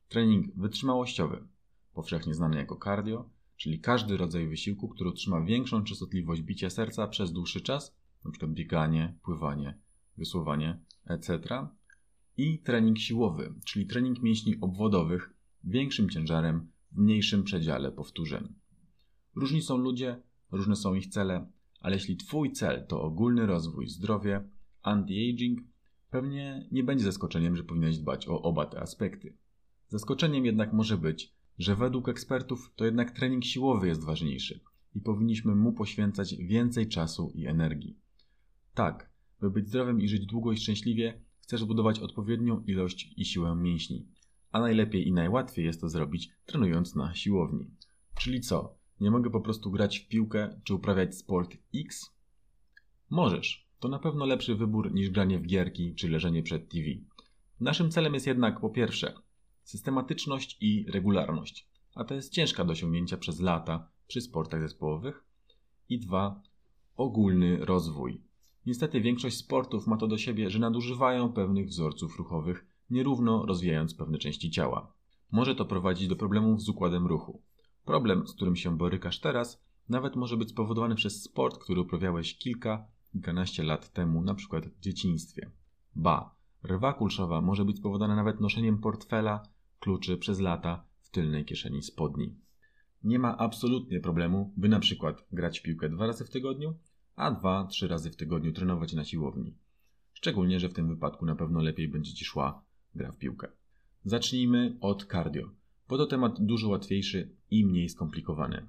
Trening 0.10 0.56
wytrzymałościowy, 0.56 1.48
powszechnie 1.94 2.34
znany 2.34 2.58
jako 2.58 2.80
cardio, 2.84 3.30
czyli 3.58 3.80
każdy 3.80 4.18
rodzaj 4.18 4.48
wysiłku, 4.48 4.88
który 4.88 5.10
utrzyma 5.10 5.42
większą 5.42 5.84
częstotliwość 5.84 6.42
bicia 6.42 6.70
serca 6.70 7.08
przez 7.08 7.32
dłuższy 7.32 7.62
czas, 7.62 7.96
np. 8.26 8.48
bieganie, 8.48 9.18
pływanie, 9.24 9.78
wysłowanie, 10.18 10.80
etc. 11.06 11.68
I 12.38 12.60
trening 12.60 13.00
siłowy, 13.00 13.54
czyli 13.66 13.86
trening 13.86 14.22
mięśni 14.22 14.60
obwodowych 14.62 15.34
większym 15.64 16.10
ciężarem 16.10 16.72
w 16.92 16.98
mniejszym 16.98 17.44
przedziale 17.44 17.92
powtórzeń. 17.92 18.54
Różni 19.36 19.62
są 19.62 19.78
ludzie, 19.78 20.22
różne 20.52 20.76
są 20.76 20.94
ich 20.94 21.08
cele, 21.08 21.52
ale 21.80 21.96
jeśli 21.96 22.18
Twój 22.18 22.52
cel 22.52 22.86
to 22.88 23.02
ogólny 23.02 23.46
rozwój, 23.46 23.88
zdrowie, 23.88 24.50
anti-aging, 24.84 25.56
pewnie 26.10 26.68
nie 26.72 26.84
będzie 26.84 27.06
zaskoczeniem, 27.06 27.56
że 27.56 27.64
powinieneś 27.64 27.98
dbać 27.98 28.28
o 28.28 28.42
oba 28.42 28.66
te 28.66 28.82
aspekty. 28.82 29.38
Zaskoczeniem 29.88 30.46
jednak 30.46 30.74
może 30.74 30.98
być, 30.98 31.34
że 31.60 31.76
według 31.76 32.10
ekspertów 32.10 32.72
to 32.76 32.86
jednak 32.86 33.12
trening 33.12 33.46
siłowy 33.46 33.88
jest 33.88 34.06
ważniejszy 34.06 34.60
i 34.96 35.02
powinniśmy 35.02 35.56
mu 35.56 35.74
poświęcać 35.74 36.36
więcej 36.36 36.88
czasu 36.88 37.32
i 37.36 37.46
energii. 37.46 37.98
Tak, 38.74 39.10
by 39.42 39.50
być 39.50 39.68
zdrowym 39.68 40.02
i 40.02 40.08
żyć 40.08 40.26
długo 40.26 40.52
i 40.52 40.58
szczęśliwie, 40.58 41.22
chcesz 41.40 41.66
budować 41.66 42.00
odpowiednią 42.00 42.64
ilość 42.64 43.14
i 43.18 43.26
siłę 43.26 43.56
mięśni, 43.56 44.08
a 44.52 44.60
najlepiej 44.60 45.08
i 45.08 45.14
najłatwiej 45.14 45.66
jest 45.66 45.82
to 45.82 45.90
zrobić 45.90 46.30
trenując 46.46 46.96
na 46.96 47.14
siłowni. 47.14 47.72
Czyli 48.20 48.42
co? 48.42 48.77
Nie 49.02 49.12
mogę 49.12 49.30
po 49.30 49.42
prostu 49.42 49.72
grać 49.72 50.00
w 50.00 50.08
piłkę 50.08 50.60
czy 50.64 50.74
uprawiać 50.74 51.16
sport 51.16 51.58
X? 51.76 52.12
Możesz. 53.10 53.68
To 53.80 53.88
na 53.88 54.00
pewno 54.00 54.26
lepszy 54.26 54.56
wybór 54.56 54.94
niż 54.94 55.10
granie 55.10 55.40
w 55.40 55.46
gierki 55.46 55.96
czy 55.96 56.10
leżenie 56.10 56.44
przed 56.44 56.70
TV. 56.70 56.86
Naszym 57.60 57.92
celem 57.92 58.14
jest 58.14 58.28
jednak 58.28 58.60
po 58.60 58.70
pierwsze 58.70 59.14
systematyczność 59.64 60.58
i 60.62 60.86
regularność, 60.92 61.68
a 61.96 62.04
to 62.04 62.16
jest 62.16 62.34
ciężka 62.34 62.66
do 62.66 62.72
osiągnięcia 62.72 63.18
przez 63.18 63.40
lata 63.40 63.90
przy 64.08 64.22
sportach 64.22 64.62
zespołowych. 64.62 65.24
I 65.90 66.00
dwa, 66.00 66.42
ogólny 66.96 67.66
rozwój. 67.66 68.22
Niestety 68.66 69.02
większość 69.02 69.38
sportów 69.38 69.88
ma 69.88 69.98
to 69.98 70.08
do 70.08 70.18
siebie, 70.18 70.50
że 70.50 70.60
nadużywają 70.60 71.34
pewnych 71.34 71.68
wzorców 71.68 72.18
ruchowych, 72.18 72.66
nierówno 72.90 73.46
rozwijając 73.46 73.94
pewne 73.94 74.18
części 74.18 74.52
ciała. 74.52 74.94
Może 75.32 75.56
to 75.56 75.66
prowadzić 75.66 76.08
do 76.08 76.16
problemów 76.16 76.62
z 76.62 76.70
układem 76.70 77.08
ruchu. 77.08 77.42
Problem, 77.88 78.28
z 78.28 78.34
którym 78.34 78.56
się 78.56 78.78
borykasz 78.78 79.20
teraz, 79.20 79.64
nawet 79.90 80.16
może 80.16 80.38
być 80.38 80.50
spowodowany 80.50 80.96
przez 80.96 81.24
sport, 81.24 81.58
który 81.58 81.82
uprawiałeś 81.82 82.38
kilka, 82.38 82.88
kilkanaście 83.12 83.64
lat 83.64 83.94
temu, 83.94 84.22
na 84.22 84.36
przykład 84.36 84.68
w 84.68 84.80
dzieciństwie. 84.80 85.52
Ba, 85.96 86.36
rwa 86.64 86.94
kulszowa 86.94 87.42
może 87.42 87.66
być 87.66 87.78
spowodowana 87.78 88.16
nawet 88.16 88.42
noszeniem 88.42 88.78
portfela, 88.78 89.44
kluczy 89.80 90.18
przez 90.18 90.40
lata 90.40 90.84
w 91.00 91.10
tylnej 91.10 91.46
kieszeni 91.46 91.84
spodni. 91.84 92.36
Nie 93.04 93.20
ma 93.20 93.38
absolutnie 93.38 94.00
problemu, 94.00 94.54
by 94.58 94.70
na 94.70 94.80
przykład 94.80 95.28
grać 95.32 95.60
piłkę 95.60 95.90
dwa 95.90 96.08
razy 96.08 96.26
w 96.26 96.30
tygodniu, 96.30 96.74
a 97.16 97.32
dwa, 97.32 97.68
trzy 97.68 97.88
razy 97.88 98.12
w 98.12 98.16
tygodniu 98.16 98.54
trenować 98.54 98.94
na 98.94 99.04
siłowni. 99.04 99.54
Szczególnie, 100.14 100.60
że 100.60 100.70
w 100.70 100.74
tym 100.74 100.88
wypadku 100.88 101.26
na 101.26 101.36
pewno 101.36 101.62
lepiej 101.62 101.88
będzie 101.88 102.14
Ci 102.14 102.26
szła 102.26 102.62
gra 102.96 103.12
w 103.12 103.18
piłkę. 103.18 103.48
Zacznijmy 104.04 104.78
od 104.82 105.06
cardio, 105.06 105.50
bo 105.90 105.98
to 105.98 106.06
temat 106.06 106.46
dużo 106.46 106.70
łatwiejszy 106.70 107.36
i 107.52 107.66
mniej 107.66 107.90
skomplikowany. 107.90 108.68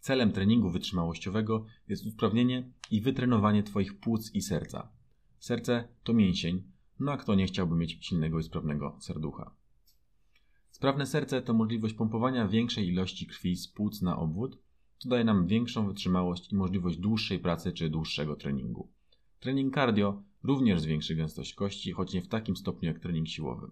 Celem 0.00 0.32
treningu 0.32 0.70
wytrzymałościowego 0.70 1.66
jest 1.88 2.06
usprawnienie 2.06 2.72
i 2.90 3.00
wytrenowanie 3.00 3.62
Twoich 3.62 4.00
płuc 4.00 4.34
i 4.34 4.42
serca. 4.42 4.88
Serce 5.38 5.88
to 6.02 6.12
mięsień, 6.12 6.62
no 7.00 7.12
a 7.12 7.16
kto 7.16 7.34
nie 7.34 7.46
chciałby 7.46 7.76
mieć 7.76 8.06
silnego 8.06 8.38
i 8.38 8.42
sprawnego 8.42 8.96
serducha? 9.00 9.54
Sprawne 10.70 11.06
serce 11.06 11.42
to 11.42 11.54
możliwość 11.54 11.94
pompowania 11.94 12.48
większej 12.48 12.88
ilości 12.88 13.26
krwi 13.26 13.56
z 13.56 13.68
płuc 13.68 14.02
na 14.02 14.16
obwód, 14.16 14.58
co 14.98 15.08
daje 15.08 15.24
nam 15.24 15.46
większą 15.46 15.86
wytrzymałość 15.86 16.52
i 16.52 16.56
możliwość 16.56 16.96
dłuższej 16.96 17.38
pracy 17.38 17.72
czy 17.72 17.90
dłuższego 17.90 18.36
treningu. 18.36 18.88
Trening 19.40 19.74
cardio 19.74 20.22
również 20.42 20.80
zwiększy 20.80 21.14
gęstość 21.14 21.54
kości, 21.54 21.92
choć 21.92 22.14
nie 22.14 22.22
w 22.22 22.28
takim 22.28 22.56
stopniu 22.56 22.88
jak 22.88 22.98
trening 22.98 23.28
siłowy. 23.28 23.70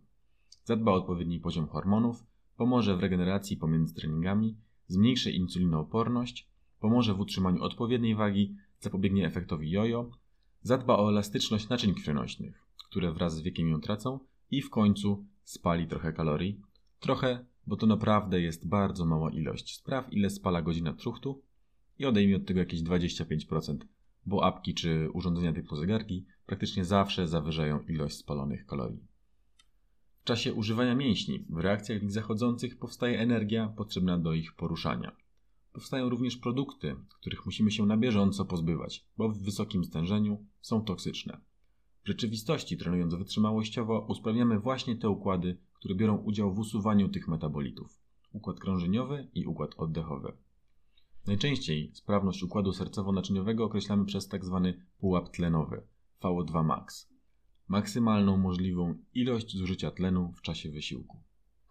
Zadba 0.65 0.93
o 0.93 0.95
odpowiedni 0.95 1.41
poziom 1.41 1.67
hormonów, 1.69 2.25
pomoże 2.61 2.97
w 2.97 3.01
regeneracji 3.01 3.57
pomiędzy 3.57 3.95
treningami, 3.95 4.57
zmniejszy 4.87 5.31
insulinooporność, 5.31 6.49
pomoże 6.81 7.15
w 7.15 7.21
utrzymaniu 7.21 7.63
odpowiedniej 7.63 8.15
wagi, 8.15 8.57
zapobiegnie 8.81 9.27
efektowi 9.27 9.71
jojo, 9.71 10.11
zadba 10.63 10.97
o 10.97 11.09
elastyczność 11.09 11.69
naczyń 11.69 11.95
krwionośnych, 11.95 12.67
które 12.89 13.13
wraz 13.13 13.37
z 13.37 13.41
wiekiem 13.41 13.69
ją 13.69 13.81
tracą 13.81 14.19
i 14.51 14.63
w 14.63 14.71
końcu 14.71 15.25
spali 15.45 15.87
trochę 15.87 16.13
kalorii. 16.13 16.61
Trochę, 16.99 17.45
bo 17.67 17.77
to 17.77 17.87
naprawdę 17.87 18.41
jest 18.41 18.69
bardzo 18.69 19.07
mała 19.07 19.31
ilość. 19.31 19.77
Spraw 19.77 20.13
ile 20.13 20.31
spala 20.31 20.63
godzina 20.63 20.93
truchtu 20.93 21.43
i 21.99 22.07
odejmij 22.07 22.35
od 22.35 22.47
tego 22.47 22.61
jakieś 22.61 22.83
25%, 22.83 23.77
bo 24.27 24.45
apki 24.45 24.75
czy 24.75 25.09
urządzenia 25.13 25.53
typu 25.53 25.77
zegarki 25.77 26.27
praktycznie 26.47 26.85
zawsze 26.85 27.29
zawyżają 27.29 27.81
ilość 27.81 28.17
spalonych 28.17 28.67
kalorii. 28.67 29.10
W 30.21 30.25
czasie 30.25 30.55
używania 30.55 30.95
mięśni, 30.95 31.45
w 31.49 31.59
reakcjach 31.59 31.99
w 31.99 32.03
nich 32.03 32.13
zachodzących 32.13 32.79
powstaje 32.79 33.21
energia 33.21 33.69
potrzebna 33.69 34.19
do 34.19 34.33
ich 34.33 34.53
poruszania. 34.53 35.17
Powstają 35.73 36.09
również 36.09 36.37
produkty, 36.37 36.97
których 37.21 37.47
musimy 37.47 37.71
się 37.71 37.87
na 37.87 37.97
bieżąco 37.97 38.45
pozbywać, 38.45 39.07
bo 39.17 39.29
w 39.29 39.39
wysokim 39.39 39.85
stężeniu 39.85 40.45
są 40.61 40.85
toksyczne. 40.85 41.41
W 42.05 42.09
rzeczywistości, 42.09 42.77
trenując 42.77 43.15
wytrzymałościowo, 43.15 44.07
usprawniamy 44.09 44.59
właśnie 44.59 44.97
te 44.97 45.09
układy, 45.09 45.57
które 45.75 45.95
biorą 45.95 46.17
udział 46.17 46.55
w 46.55 46.59
usuwaniu 46.59 47.09
tych 47.09 47.29
metabolitów. 47.29 48.01
Układ 48.33 48.61
krążeniowy 48.61 49.29
i 49.35 49.47
układ 49.47 49.75
oddechowy. 49.77 50.33
Najczęściej 51.27 51.91
sprawność 51.95 52.43
układu 52.43 52.71
sercowo-naczyniowego 52.71 53.65
określamy 53.65 54.05
przez 54.05 54.29
tzw. 54.29 54.61
Tak 54.65 54.87
pułap 54.99 55.31
tlenowy 55.31 55.83
VO2 56.23 56.65
max 56.65 57.11
maksymalną 57.71 58.37
możliwą 58.37 58.95
ilość 59.15 59.57
zużycia 59.57 59.91
tlenu 59.91 60.33
w 60.37 60.43
czasie 60.43 60.71
wysiłku. 60.71 61.17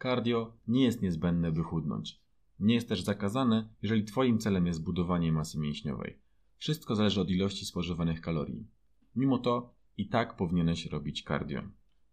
Cardio 0.02 0.54
nie 0.68 0.84
jest 0.84 1.02
niezbędne, 1.02 1.52
by 1.52 1.64
chudnąć. 1.64 2.20
Nie 2.60 2.76
jest 2.76 2.90
też 2.90 3.02
zakazane, 3.02 3.70
jeżeli 3.82 4.04
Twoim 4.04 4.40
celem 4.40 4.68
jest 4.68 4.84
budowanie 4.84 5.32
masy 5.32 5.60
mięśniowej. 5.60 6.20
Wszystko 6.58 6.96
zależy 6.96 7.22
od 7.22 7.30
ilości 7.30 7.66
spożywanych 7.66 8.22
kalorii. 8.22 8.68
Mimo 9.16 9.38
to 9.38 9.74
i 9.98 10.08
tak 10.08 10.38
powinieneś 10.38 10.86
robić 10.86 11.24
cardio. 11.24 11.62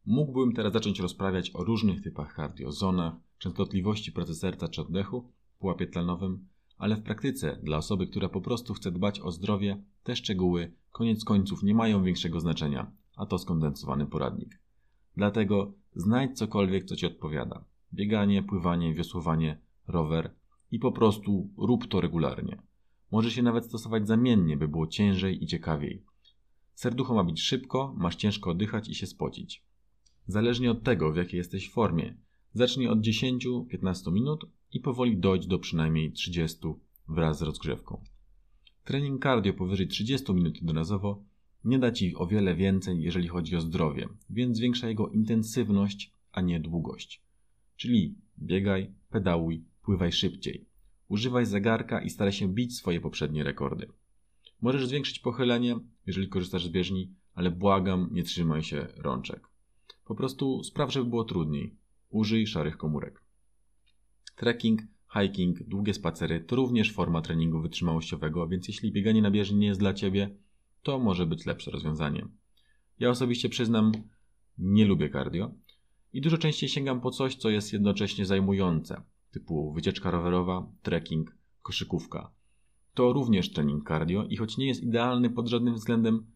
Mógłbym 0.06 0.52
teraz 0.52 0.72
zacząć 0.72 1.00
rozprawiać 1.00 1.50
o 1.54 1.64
różnych 1.64 2.02
typach 2.02 2.36
cardio, 2.36 2.72
zonach, 2.72 3.14
częstotliwości 3.38 4.12
pracy 4.12 4.34
serca 4.34 4.68
czy 4.68 4.80
oddechu, 4.80 5.32
pułapie 5.58 5.86
tlenowym, 5.86 6.48
ale 6.78 6.96
w 6.96 7.02
praktyce 7.02 7.58
dla 7.62 7.76
osoby, 7.76 8.06
która 8.06 8.28
po 8.28 8.40
prostu 8.40 8.74
chce 8.74 8.90
dbać 8.90 9.20
o 9.20 9.30
zdrowie, 9.32 9.82
te 10.02 10.16
szczegóły 10.16 10.72
koniec 10.92 11.24
końców 11.24 11.62
nie 11.62 11.74
mają 11.74 12.04
większego 12.04 12.40
znaczenia, 12.40 12.92
a 13.16 13.26
to 13.26 13.38
skondensowany 13.38 14.06
poradnik. 14.06 14.58
Dlatego 15.16 15.72
znajdź 15.94 16.38
cokolwiek, 16.38 16.84
co 16.84 16.96
Ci 16.96 17.06
odpowiada. 17.06 17.64
Bieganie, 17.94 18.42
pływanie, 18.42 18.94
wiosłowanie, 18.94 19.58
rower 19.88 20.34
i 20.70 20.78
po 20.78 20.92
prostu 20.92 21.50
rób 21.56 21.86
to 21.88 22.00
regularnie. 22.00 22.62
Może 23.12 23.30
się 23.30 23.42
nawet 23.42 23.64
stosować 23.64 24.06
zamiennie, 24.06 24.56
by 24.56 24.68
było 24.68 24.86
ciężej 24.86 25.44
i 25.44 25.46
ciekawiej. 25.46 26.02
Serducho 26.74 27.14
ma 27.14 27.24
być 27.24 27.42
szybko, 27.42 27.94
masz 27.98 28.16
ciężko 28.16 28.50
oddychać 28.50 28.88
i 28.88 28.94
się 28.94 29.06
spocić. 29.06 29.64
Zależnie 30.26 30.70
od 30.70 30.82
tego, 30.82 31.12
w 31.12 31.16
jakiej 31.16 31.38
jesteś 31.38 31.70
formie, 31.70 32.14
zacznij 32.52 32.88
od 32.88 33.00
10-15 33.00 34.12
minut 34.12 34.46
i 34.72 34.80
powoli 34.80 35.16
dojdź 35.16 35.46
do 35.46 35.58
przynajmniej 35.58 36.12
30 36.12 36.58
wraz 37.08 37.38
z 37.38 37.42
rozgrzewką. 37.42 38.04
Trening 38.84 39.22
cardio 39.22 39.52
powyżej 39.52 39.88
30 39.88 40.34
minut 40.34 40.56
jednorazowo 40.56 41.22
nie 41.66 41.78
da 41.78 41.92
ci 41.92 42.16
o 42.16 42.26
wiele 42.26 42.54
więcej, 42.54 43.02
jeżeli 43.02 43.28
chodzi 43.28 43.56
o 43.56 43.60
zdrowie, 43.60 44.08
więc 44.30 44.56
zwiększa 44.56 44.88
jego 44.88 45.08
intensywność, 45.08 46.12
a 46.32 46.40
nie 46.40 46.60
długość. 46.60 47.22
Czyli 47.76 48.14
biegaj, 48.38 48.90
pedałuj, 49.10 49.64
pływaj 49.82 50.12
szybciej. 50.12 50.64
Używaj 51.08 51.46
zegarka 51.46 52.00
i 52.00 52.10
staraj 52.10 52.32
się 52.32 52.48
bić 52.48 52.76
swoje 52.76 53.00
poprzednie 53.00 53.44
rekordy. 53.44 53.86
Możesz 54.62 54.86
zwiększyć 54.86 55.18
pochylenie, 55.18 55.78
jeżeli 56.06 56.28
korzystasz 56.28 56.66
z 56.66 56.68
bieżni, 56.68 57.14
ale 57.34 57.50
błagam, 57.50 58.08
nie 58.12 58.22
trzymaj 58.22 58.62
się 58.62 58.86
rączek. 58.96 59.48
Po 60.04 60.14
prostu 60.14 60.64
spraw, 60.64 60.92
żeby 60.92 61.10
było 61.10 61.24
trudniej. 61.24 61.74
Użyj 62.10 62.46
szarych 62.46 62.76
komórek. 62.76 63.22
Trekking, 64.36 64.80
hiking, 65.12 65.62
długie 65.62 65.94
spacery 65.94 66.40
to 66.40 66.56
również 66.56 66.92
forma 66.92 67.22
treningu 67.22 67.60
wytrzymałościowego, 67.60 68.48
więc 68.48 68.68
jeśli 68.68 68.92
bieganie 68.92 69.22
na 69.22 69.30
bieżni 69.30 69.58
nie 69.58 69.66
jest 69.66 69.80
dla 69.80 69.94
Ciebie, 69.94 70.30
to 70.82 70.98
może 70.98 71.26
być 71.26 71.46
lepsze 71.46 71.70
rozwiązanie. 71.70 72.28
Ja 72.98 73.10
osobiście 73.10 73.48
przyznam, 73.48 73.92
nie 74.58 74.84
lubię 74.84 75.10
cardio 75.10 75.54
i 76.12 76.20
dużo 76.20 76.38
częściej 76.38 76.68
sięgam 76.68 77.00
po 77.00 77.10
coś, 77.10 77.36
co 77.36 77.50
jest 77.50 77.72
jednocześnie 77.72 78.26
zajmujące, 78.26 79.02
typu 79.30 79.72
wycieczka 79.72 80.10
rowerowa, 80.10 80.72
trekking, 80.82 81.36
koszykówka. 81.62 82.30
To 82.94 83.12
również 83.12 83.52
trening 83.52 83.88
cardio 83.88 84.24
i 84.24 84.36
choć 84.36 84.56
nie 84.56 84.66
jest 84.66 84.82
idealny 84.82 85.30
pod 85.30 85.48
żadnym 85.48 85.74
względem, 85.74 86.26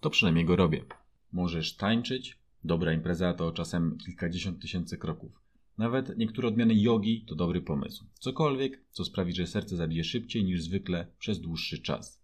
to 0.00 0.10
przynajmniej 0.10 0.44
go 0.44 0.56
robię. 0.56 0.84
Możesz 1.32 1.76
tańczyć, 1.76 2.38
dobra 2.64 2.92
impreza 2.92 3.34
to 3.34 3.52
czasem 3.52 3.98
kilkadziesiąt 3.98 4.62
tysięcy 4.62 4.98
kroków. 4.98 5.40
Nawet 5.78 6.18
niektóre 6.18 6.48
odmiany 6.48 6.74
jogi 6.74 7.24
to 7.28 7.34
dobry 7.34 7.60
pomysł. 7.62 8.04
Cokolwiek, 8.14 8.84
co 8.90 9.04
sprawi, 9.04 9.32
że 9.32 9.46
serce 9.46 9.76
zabije 9.76 10.04
szybciej 10.04 10.44
niż 10.44 10.62
zwykle 10.62 11.06
przez 11.18 11.40
dłuższy 11.40 11.78
czas. 11.78 12.19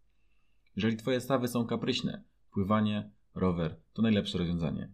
Jeżeli 0.77 0.97
Twoje 0.97 1.21
stawy 1.21 1.49
są 1.49 1.67
kapryśne, 1.67 2.25
pływanie, 2.51 3.11
rower 3.35 3.81
to 3.93 4.03
najlepsze 4.03 4.39
rozwiązanie. 4.39 4.93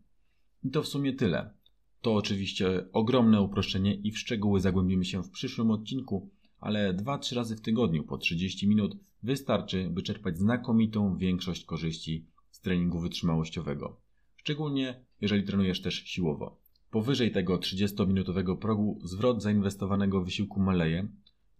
I 0.64 0.70
to 0.70 0.82
w 0.82 0.88
sumie 0.88 1.12
tyle. 1.12 1.54
To 2.00 2.14
oczywiście 2.14 2.92
ogromne 2.92 3.40
uproszczenie 3.40 3.94
i 3.94 4.10
w 4.10 4.18
szczegóły 4.18 4.60
zagłębimy 4.60 5.04
się 5.04 5.22
w 5.22 5.30
przyszłym 5.30 5.70
odcinku, 5.70 6.30
ale 6.60 6.94
2-3 6.94 7.36
razy 7.36 7.56
w 7.56 7.60
tygodniu 7.60 8.04
po 8.04 8.18
30 8.18 8.68
minut 8.68 8.96
wystarczy, 9.22 9.90
by 9.90 10.02
czerpać 10.02 10.38
znakomitą 10.38 11.16
większość 11.16 11.64
korzyści 11.64 12.26
z 12.50 12.60
treningu 12.60 13.00
wytrzymałościowego. 13.00 14.00
Szczególnie 14.36 15.04
jeżeli 15.20 15.44
trenujesz 15.44 15.82
też 15.82 15.94
siłowo. 15.94 16.60
Powyżej 16.90 17.32
tego 17.32 17.58
30-minutowego 17.58 18.58
progu 18.58 19.00
zwrot 19.04 19.42
zainwestowanego 19.42 20.24
wysiłku 20.24 20.60
maleje 20.60 21.08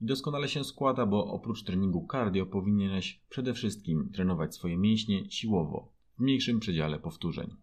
i 0.02 0.06
doskonale 0.06 0.48
się 0.48 0.64
składa, 0.64 1.06
bo 1.06 1.26
oprócz 1.26 1.62
treningu 1.62 2.06
cardio 2.12 2.46
powinieneś 2.46 3.20
przede 3.28 3.54
wszystkim 3.54 4.10
trenować 4.12 4.54
swoje 4.54 4.76
mięśnie 4.76 5.30
siłowo, 5.30 5.92
w 6.18 6.20
mniejszym 6.22 6.60
przedziale 6.60 6.98
powtórzeń. 6.98 7.56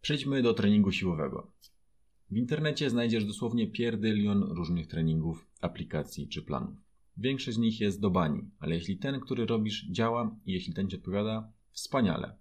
Przejdźmy 0.00 0.42
do 0.42 0.54
treningu 0.54 0.92
siłowego. 0.92 1.52
W 2.30 2.36
internecie 2.36 2.90
znajdziesz 2.90 3.24
dosłownie 3.24 3.66
pierdylion 3.66 4.42
różnych 4.42 4.86
treningów, 4.86 5.46
aplikacji 5.60 6.28
czy 6.28 6.42
planów. 6.42 6.76
Większość 7.16 7.56
z 7.56 7.60
nich 7.60 7.80
jest 7.80 8.00
do 8.00 8.10
bani, 8.10 8.50
ale 8.58 8.74
jeśli 8.74 8.98
ten, 8.98 9.20
który 9.20 9.46
robisz, 9.46 9.86
działa 9.90 10.36
i 10.46 10.52
jeśli 10.52 10.74
ten 10.74 10.88
ci 10.88 10.96
odpowiada, 10.96 11.52
wspaniale. 11.70 12.36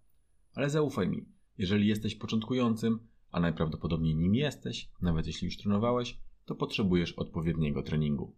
Ale 0.56 0.70
zaufaj 0.70 1.10
mi, 1.10 1.26
jeżeli 1.58 1.88
jesteś 1.88 2.16
początkującym, 2.16 3.00
a 3.32 3.40
najprawdopodobniej 3.40 4.16
nim 4.16 4.36
jesteś, 4.36 4.90
nawet 5.02 5.28
jeśli 5.28 5.46
już 5.46 5.58
trenowałeś, 5.58 6.18
to 6.46 6.56
potrzebujesz 6.56 7.14
odpowiedniego 7.14 7.84
treningu. 7.84 8.36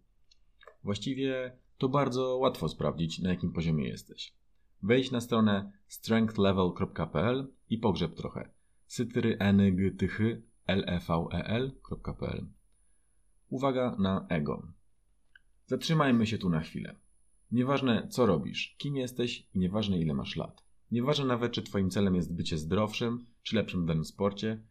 Właściwie 0.84 1.56
to 1.78 1.88
bardzo 1.88 2.36
łatwo 2.36 2.68
sprawdzić, 2.68 3.18
na 3.18 3.30
jakim 3.30 3.52
poziomie 3.52 3.88
jesteś. 3.88 4.34
Wejdź 4.82 5.10
na 5.10 5.20
stronę 5.20 5.72
strengthlevel.pl 5.88 7.52
i 7.70 7.78
pogrzeb 7.78 8.14
trochę. 8.14 8.50
Sytry 8.86 9.38
enygtychy 9.38 10.42
level.pl 10.68 11.72
Uwaga 13.48 13.96
na 13.98 14.26
ego. 14.28 14.66
Zatrzymajmy 15.66 16.26
się 16.26 16.38
tu 16.38 16.48
na 16.48 16.60
chwilę. 16.60 16.94
Nieważne 17.52 18.08
co 18.10 18.26
robisz, 18.26 18.74
kim 18.78 18.96
jesteś 18.96 19.46
i 19.54 19.58
nieważne 19.58 20.00
ile 20.00 20.14
masz 20.14 20.36
lat. 20.36 20.64
Nieważne 20.90 21.24
nawet, 21.24 21.52
czy 21.52 21.62
Twoim 21.62 21.90
celem 21.90 22.14
jest 22.14 22.34
bycie 22.34 22.58
zdrowszym, 22.58 23.26
czy 23.42 23.56
lepszym 23.56 23.82
w 23.82 23.86
danym 23.86 24.04
sporcie, 24.04 24.62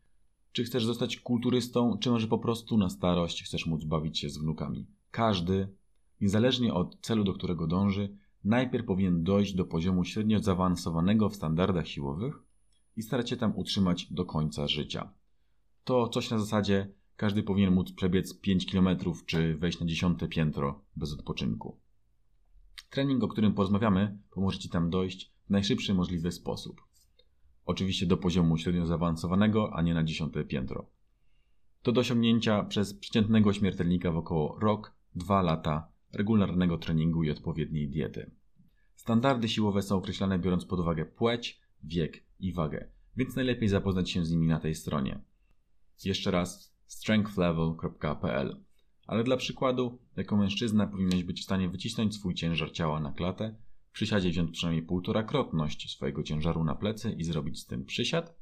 czy 0.52 0.63
chcesz 0.63 0.86
zostać 0.86 1.17
kulturystą, 1.17 1.97
czy 1.97 2.10
może 2.10 2.28
po 2.28 2.39
prostu 2.39 2.78
na 2.78 2.89
starość 2.89 3.43
chcesz 3.43 3.65
móc 3.65 3.84
bawić 3.84 4.19
się 4.19 4.30
z 4.30 4.38
wnukami. 4.38 4.88
Każdy, 5.12 5.67
niezależnie 6.21 6.73
od 6.73 7.01
celu, 7.01 7.23
do 7.23 7.34
którego 7.34 7.67
dąży, 7.67 8.17
najpierw 8.43 8.86
powinien 8.86 9.23
dojść 9.23 9.53
do 9.53 9.65
poziomu 9.65 10.03
średnio 10.03 10.39
zaawansowanego 10.39 11.29
w 11.29 11.36
standardach 11.36 11.88
siłowych 11.88 12.43
i 12.95 13.01
starać 13.01 13.29
się 13.29 13.38
tam 13.38 13.57
utrzymać 13.57 14.07
do 14.13 14.25
końca 14.25 14.67
życia. 14.67 15.13
To 15.84 16.07
coś 16.07 16.29
na 16.29 16.39
zasadzie 16.39 16.91
każdy 17.15 17.43
powinien 17.43 17.73
móc 17.73 17.91
przebiec 17.91 18.39
5 18.39 18.71
km 18.71 18.97
czy 19.25 19.57
wejść 19.57 19.79
na 19.79 19.86
dziesiąte 19.86 20.27
piętro 20.27 20.81
bez 20.95 21.13
odpoczynku. 21.13 21.77
Trening, 22.89 23.23
o 23.23 23.27
którym 23.27 23.53
porozmawiamy, 23.53 24.17
pomoże 24.31 24.60
Ci 24.60 24.69
tam 24.69 24.89
dojść 24.89 25.31
w 25.45 25.49
najszybszy 25.49 25.93
możliwy 25.93 26.31
sposób. 26.31 26.81
Oczywiście 27.65 28.05
do 28.05 28.17
poziomu 28.17 28.57
średnio 28.57 28.86
zaawansowanego, 28.86 29.73
a 29.73 29.81
nie 29.81 29.93
na 29.93 30.03
dziesiąte 30.03 30.43
piętro. 30.43 30.89
To 31.81 31.91
do 31.91 32.01
osiągnięcia 32.01 32.63
przez 32.63 32.93
przeciętnego 32.93 33.53
śmiertelnika 33.53 34.12
w 34.12 34.17
około 34.17 34.60
rok, 34.60 34.95
dwa 35.15 35.41
lata 35.41 35.90
regularnego 36.13 36.78
treningu 36.78 37.24
i 37.24 37.32
odpowiedniej 37.32 37.89
diety. 37.89 38.32
Standardy 38.95 39.50
siłowe 39.50 39.82
są 39.82 39.97
określane 39.97 40.39
biorąc 40.39 40.65
pod 40.65 40.80
uwagę 40.80 41.06
płeć, 41.06 41.62
wiek 41.84 42.24
i 42.39 42.54
wagę, 42.54 42.88
więc 43.17 43.36
najlepiej 43.36 43.69
zapoznać 43.69 44.10
się 44.10 44.26
z 44.26 44.32
nimi 44.32 44.47
na 44.47 44.60
tej 44.60 44.76
stronie. 44.76 45.19
Jeszcze 46.06 46.32
raz 46.32 46.76
strengthlevel.pl 46.88 48.63
Ale 49.08 49.24
dla 49.24 49.38
przykładu, 49.38 50.00
jako 50.15 50.38
mężczyzna 50.38 50.88
powinieneś 50.88 51.24
być 51.24 51.41
w 51.41 51.43
stanie 51.43 51.69
wycisnąć 51.69 52.15
swój 52.15 52.36
ciężar 52.36 52.71
ciała 52.71 53.00
na 53.00 53.12
klatę, 53.12 53.56
przysiadzie 53.91 54.30
wziąć 54.30 54.52
przynajmniej 54.52 54.86
półtora 54.86 55.24
krotność 55.24 55.91
swojego 55.91 56.24
ciężaru 56.24 56.63
na 56.63 56.76
plecy 56.76 57.12
i 57.12 57.24
zrobić 57.24 57.60
z 57.60 57.65
tym 57.65 57.86
przysiad, 57.86 58.36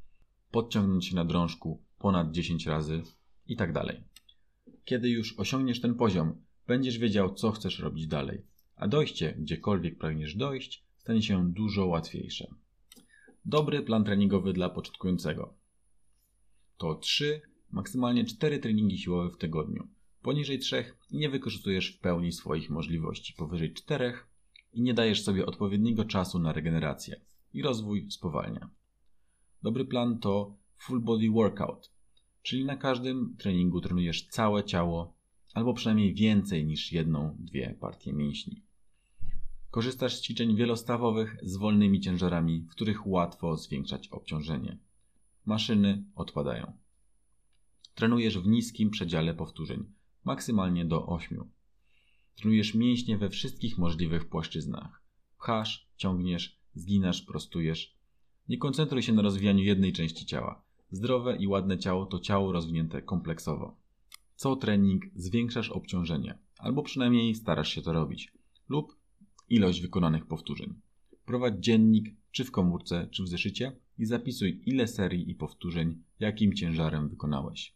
podciągnąć 0.51 1.05
się 1.05 1.15
na 1.15 1.25
drążku 1.25 1.83
ponad 1.97 2.31
10 2.31 2.67
razy 2.67 3.01
i 3.47 3.55
tak 3.55 3.73
dalej. 3.73 4.03
Kiedy 4.85 5.09
już 5.09 5.39
osiągniesz 5.39 5.81
ten 5.81 5.95
poziom, 5.95 6.41
będziesz 6.69 6.97
wiedział, 6.97 7.33
co 7.33 7.51
chcesz 7.51 7.79
robić 7.79 8.07
dalej, 8.07 8.41
a 8.75 8.87
dojście, 8.87 9.35
gdziekolwiek 9.37 9.97
pragniesz 9.97 10.35
dojść, 10.35 10.85
stanie 10.97 11.21
się 11.21 11.53
dużo 11.53 11.85
łatwiejsze. 11.85 12.55
Dobry 13.45 13.81
plan 13.81 14.03
treningowy 14.03 14.53
dla 14.53 14.69
początkującego 14.69 15.53
to 16.77 16.95
3, 16.95 17.41
maksymalnie 17.71 18.25
4 18.25 18.59
treningi 18.59 18.97
siłowe 18.97 19.29
w 19.29 19.37
tygodniu. 19.37 19.87
Poniżej 20.21 20.59
3 20.59 20.85
i 21.11 21.17
nie 21.17 21.29
wykorzystujesz 21.29 21.97
w 21.97 21.99
pełni 21.99 22.31
swoich 22.31 22.69
możliwości. 22.69 23.33
Powyżej 23.37 23.73
4 23.73 24.13
i 24.73 24.81
nie 24.81 24.93
dajesz 24.93 25.23
sobie 25.23 25.45
odpowiedniego 25.45 26.05
czasu 26.05 26.39
na 26.39 26.53
regenerację 26.53 27.21
i 27.53 27.61
rozwój 27.61 28.11
spowalnia. 28.11 28.69
Dobry 29.63 29.85
plan 29.85 30.19
to 30.19 30.57
full 30.77 31.01
body 31.01 31.29
workout, 31.29 31.91
czyli 32.41 32.65
na 32.65 32.75
każdym 32.75 33.35
treningu 33.37 33.81
trenujesz 33.81 34.27
całe 34.27 34.63
ciało 34.63 35.18
albo 35.53 35.73
przynajmniej 35.73 36.13
więcej 36.13 36.65
niż 36.65 36.91
jedną, 36.91 37.35
dwie 37.39 37.75
partie 37.79 38.13
mięśni. 38.13 38.61
Korzystasz 39.71 40.15
z 40.15 40.21
ćwiczeń 40.21 40.55
wielostawowych 40.55 41.37
z 41.43 41.57
wolnymi 41.57 41.99
ciężarami, 41.99 42.61
w 42.61 42.69
których 42.69 43.07
łatwo 43.07 43.57
zwiększać 43.57 44.07
obciążenie 44.07 44.77
maszyny 45.49 46.03
odpadają. 46.15 46.73
Trenujesz 47.95 48.37
w 48.37 48.47
niskim 48.47 48.89
przedziale 48.89 49.33
powtórzeń, 49.33 49.85
maksymalnie 50.23 50.85
do 50.85 51.05
8. 51.07 51.43
Trenujesz 52.35 52.75
mięśnie 52.75 53.17
we 53.17 53.29
wszystkich 53.29 53.77
możliwych 53.77 54.29
płaszczyznach. 54.29 55.03
Pchasz, 55.37 55.89
ciągniesz, 55.97 56.59
zginasz, 56.73 57.21
prostujesz. 57.21 57.95
Nie 58.49 58.57
koncentruj 58.57 59.01
się 59.01 59.13
na 59.13 59.21
rozwijaniu 59.21 59.63
jednej 59.63 59.93
części 59.93 60.25
ciała. 60.25 60.61
Zdrowe 60.91 61.35
i 61.35 61.47
ładne 61.47 61.77
ciało 61.77 62.05
to 62.05 62.19
ciało 62.19 62.51
rozwinięte 62.51 63.01
kompleksowo. 63.01 63.75
Co 64.39 64.55
trening 64.55 65.03
zwiększasz 65.15 65.69
obciążenie, 65.69 66.37
albo 66.57 66.83
przynajmniej 66.83 67.35
starasz 67.35 67.69
się 67.69 67.81
to 67.81 67.93
robić, 67.93 68.33
lub 68.69 68.95
ilość 69.49 69.81
wykonanych 69.81 70.25
powtórzeń. 70.25 70.73
Prowadź 71.25 71.53
dziennik, 71.59 72.15
czy 72.31 72.43
w 72.43 72.51
komórce, 72.51 73.07
czy 73.11 73.23
w 73.23 73.27
zeszycie 73.27 73.71
i 73.97 74.05
zapisuj 74.05 74.61
ile 74.65 74.87
serii 74.87 75.31
i 75.31 75.35
powtórzeń, 75.35 76.03
jakim 76.19 76.53
ciężarem 76.53 77.09
wykonałeś. 77.09 77.75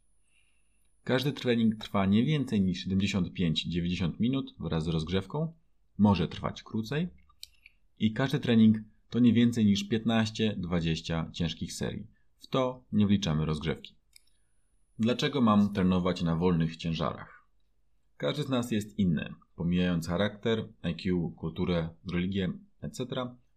Każdy 1.03 1.33
trening 1.33 1.75
trwa 1.75 2.05
nie 2.05 2.25
więcej 2.25 2.61
niż 2.61 2.87
75-90 2.87 4.11
minut 4.19 4.55
wraz 4.59 4.83
z 4.83 4.87
rozgrzewką, 4.87 5.53
może 5.97 6.27
trwać 6.27 6.63
krócej 6.63 7.07
i 7.99 8.13
każdy 8.13 8.39
trening 8.39 8.77
to 9.09 9.19
nie 9.19 9.33
więcej 9.33 9.65
niż 9.65 9.89
15-20 9.89 11.31
ciężkich 11.31 11.73
serii. 11.73 12.07
W 12.39 12.47
to 12.47 12.83
nie 12.91 13.07
wliczamy 13.07 13.45
rozgrzewki. 13.45 13.95
Dlaczego 14.99 15.41
mam 15.41 15.73
trenować 15.73 16.21
na 16.21 16.35
wolnych 16.35 16.77
ciężarach? 16.77 17.47
Każdy 18.17 18.43
z 18.43 18.49
nas 18.49 18.71
jest 18.71 18.99
inny, 18.99 19.33
pomijając 19.55 20.07
charakter, 20.07 20.67
IQ, 20.81 21.31
kulturę, 21.31 21.89
religię, 22.11 22.53
etc. 22.81 23.05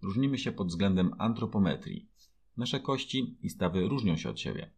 Różnimy 0.02 0.38
się 0.38 0.52
pod 0.52 0.68
względem 0.68 1.12
antropometrii. 1.18 2.08
Nasze 2.56 2.80
kości 2.80 3.36
i 3.42 3.50
stawy 3.50 3.88
różnią 3.88 4.16
się 4.16 4.30
od 4.30 4.40
siebie. 4.40 4.70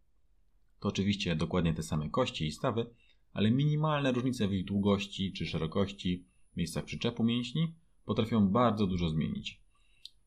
To 0.81 0.89
oczywiście 0.89 1.37
dokładnie 1.37 1.75
te 1.75 1.83
same 1.83 2.11
kości 2.11 2.47
i 2.47 2.53
stawy, 2.53 2.87
ale 3.33 3.51
minimalne 3.51 4.13
różnice 4.13 4.49
w 4.49 4.53
ich 4.53 4.65
długości 4.65 5.33
czy 5.33 5.47
szerokości, 5.47 6.27
miejscach 6.57 6.85
przyczepu 6.85 7.25
mięśni 7.25 7.75
potrafią 8.05 8.49
bardzo 8.49 8.87
dużo 8.87 9.09
zmienić. 9.09 9.61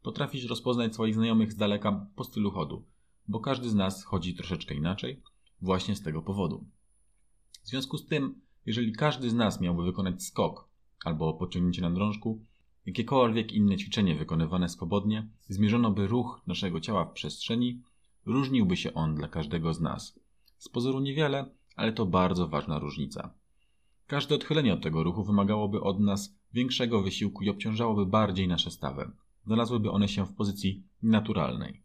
Potrafisz 0.01 0.45
rozpoznać 0.45 0.93
swoich 0.93 1.15
znajomych 1.15 1.51
z 1.51 1.55
daleka 1.55 2.07
po 2.15 2.23
stylu 2.23 2.51
chodu, 2.51 2.85
bo 3.27 3.39
każdy 3.39 3.69
z 3.69 3.75
nas 3.75 4.03
chodzi 4.03 4.35
troszeczkę 4.35 4.75
inaczej, 4.75 5.21
właśnie 5.61 5.95
z 5.95 6.01
tego 6.01 6.21
powodu. 6.21 6.65
W 7.63 7.67
związku 7.67 7.97
z 7.97 8.07
tym, 8.07 8.41
jeżeli 8.65 8.91
każdy 8.91 9.29
z 9.29 9.33
nas 9.33 9.61
miałby 9.61 9.83
wykonać 9.83 10.23
skok 10.23 10.69
albo 11.05 11.33
pociągnięcie 11.33 11.81
na 11.81 11.91
drążku, 11.91 12.45
jakiekolwiek 12.85 13.51
inne 13.51 13.77
ćwiczenie 13.77 14.15
wykonywane 14.15 14.69
swobodnie, 14.69 15.29
zmierzono 15.47 15.91
by 15.91 16.07
ruch 16.07 16.41
naszego 16.47 16.79
ciała 16.79 17.05
w 17.05 17.13
przestrzeni, 17.13 17.81
różniłby 18.25 18.77
się 18.77 18.93
on 18.93 19.15
dla 19.15 19.27
każdego 19.27 19.73
z 19.73 19.81
nas. 19.81 20.19
Z 20.57 20.69
pozoru 20.69 20.99
niewiele, 20.99 21.49
ale 21.75 21.93
to 21.93 22.05
bardzo 22.05 22.47
ważna 22.47 22.79
różnica. 22.79 23.33
Każde 24.07 24.35
odchylenie 24.35 24.73
od 24.73 24.83
tego 24.83 25.03
ruchu 25.03 25.23
wymagałoby 25.23 25.81
od 25.81 25.99
nas 25.99 26.35
większego 26.53 27.01
wysiłku 27.01 27.43
i 27.43 27.49
obciążałoby 27.49 28.05
bardziej 28.05 28.47
nasze 28.47 28.71
stawy. 28.71 29.11
Znalazłyby 29.45 29.91
one 29.91 30.07
się 30.07 30.25
w 30.25 30.33
pozycji 30.33 30.83
naturalnej. 31.03 31.80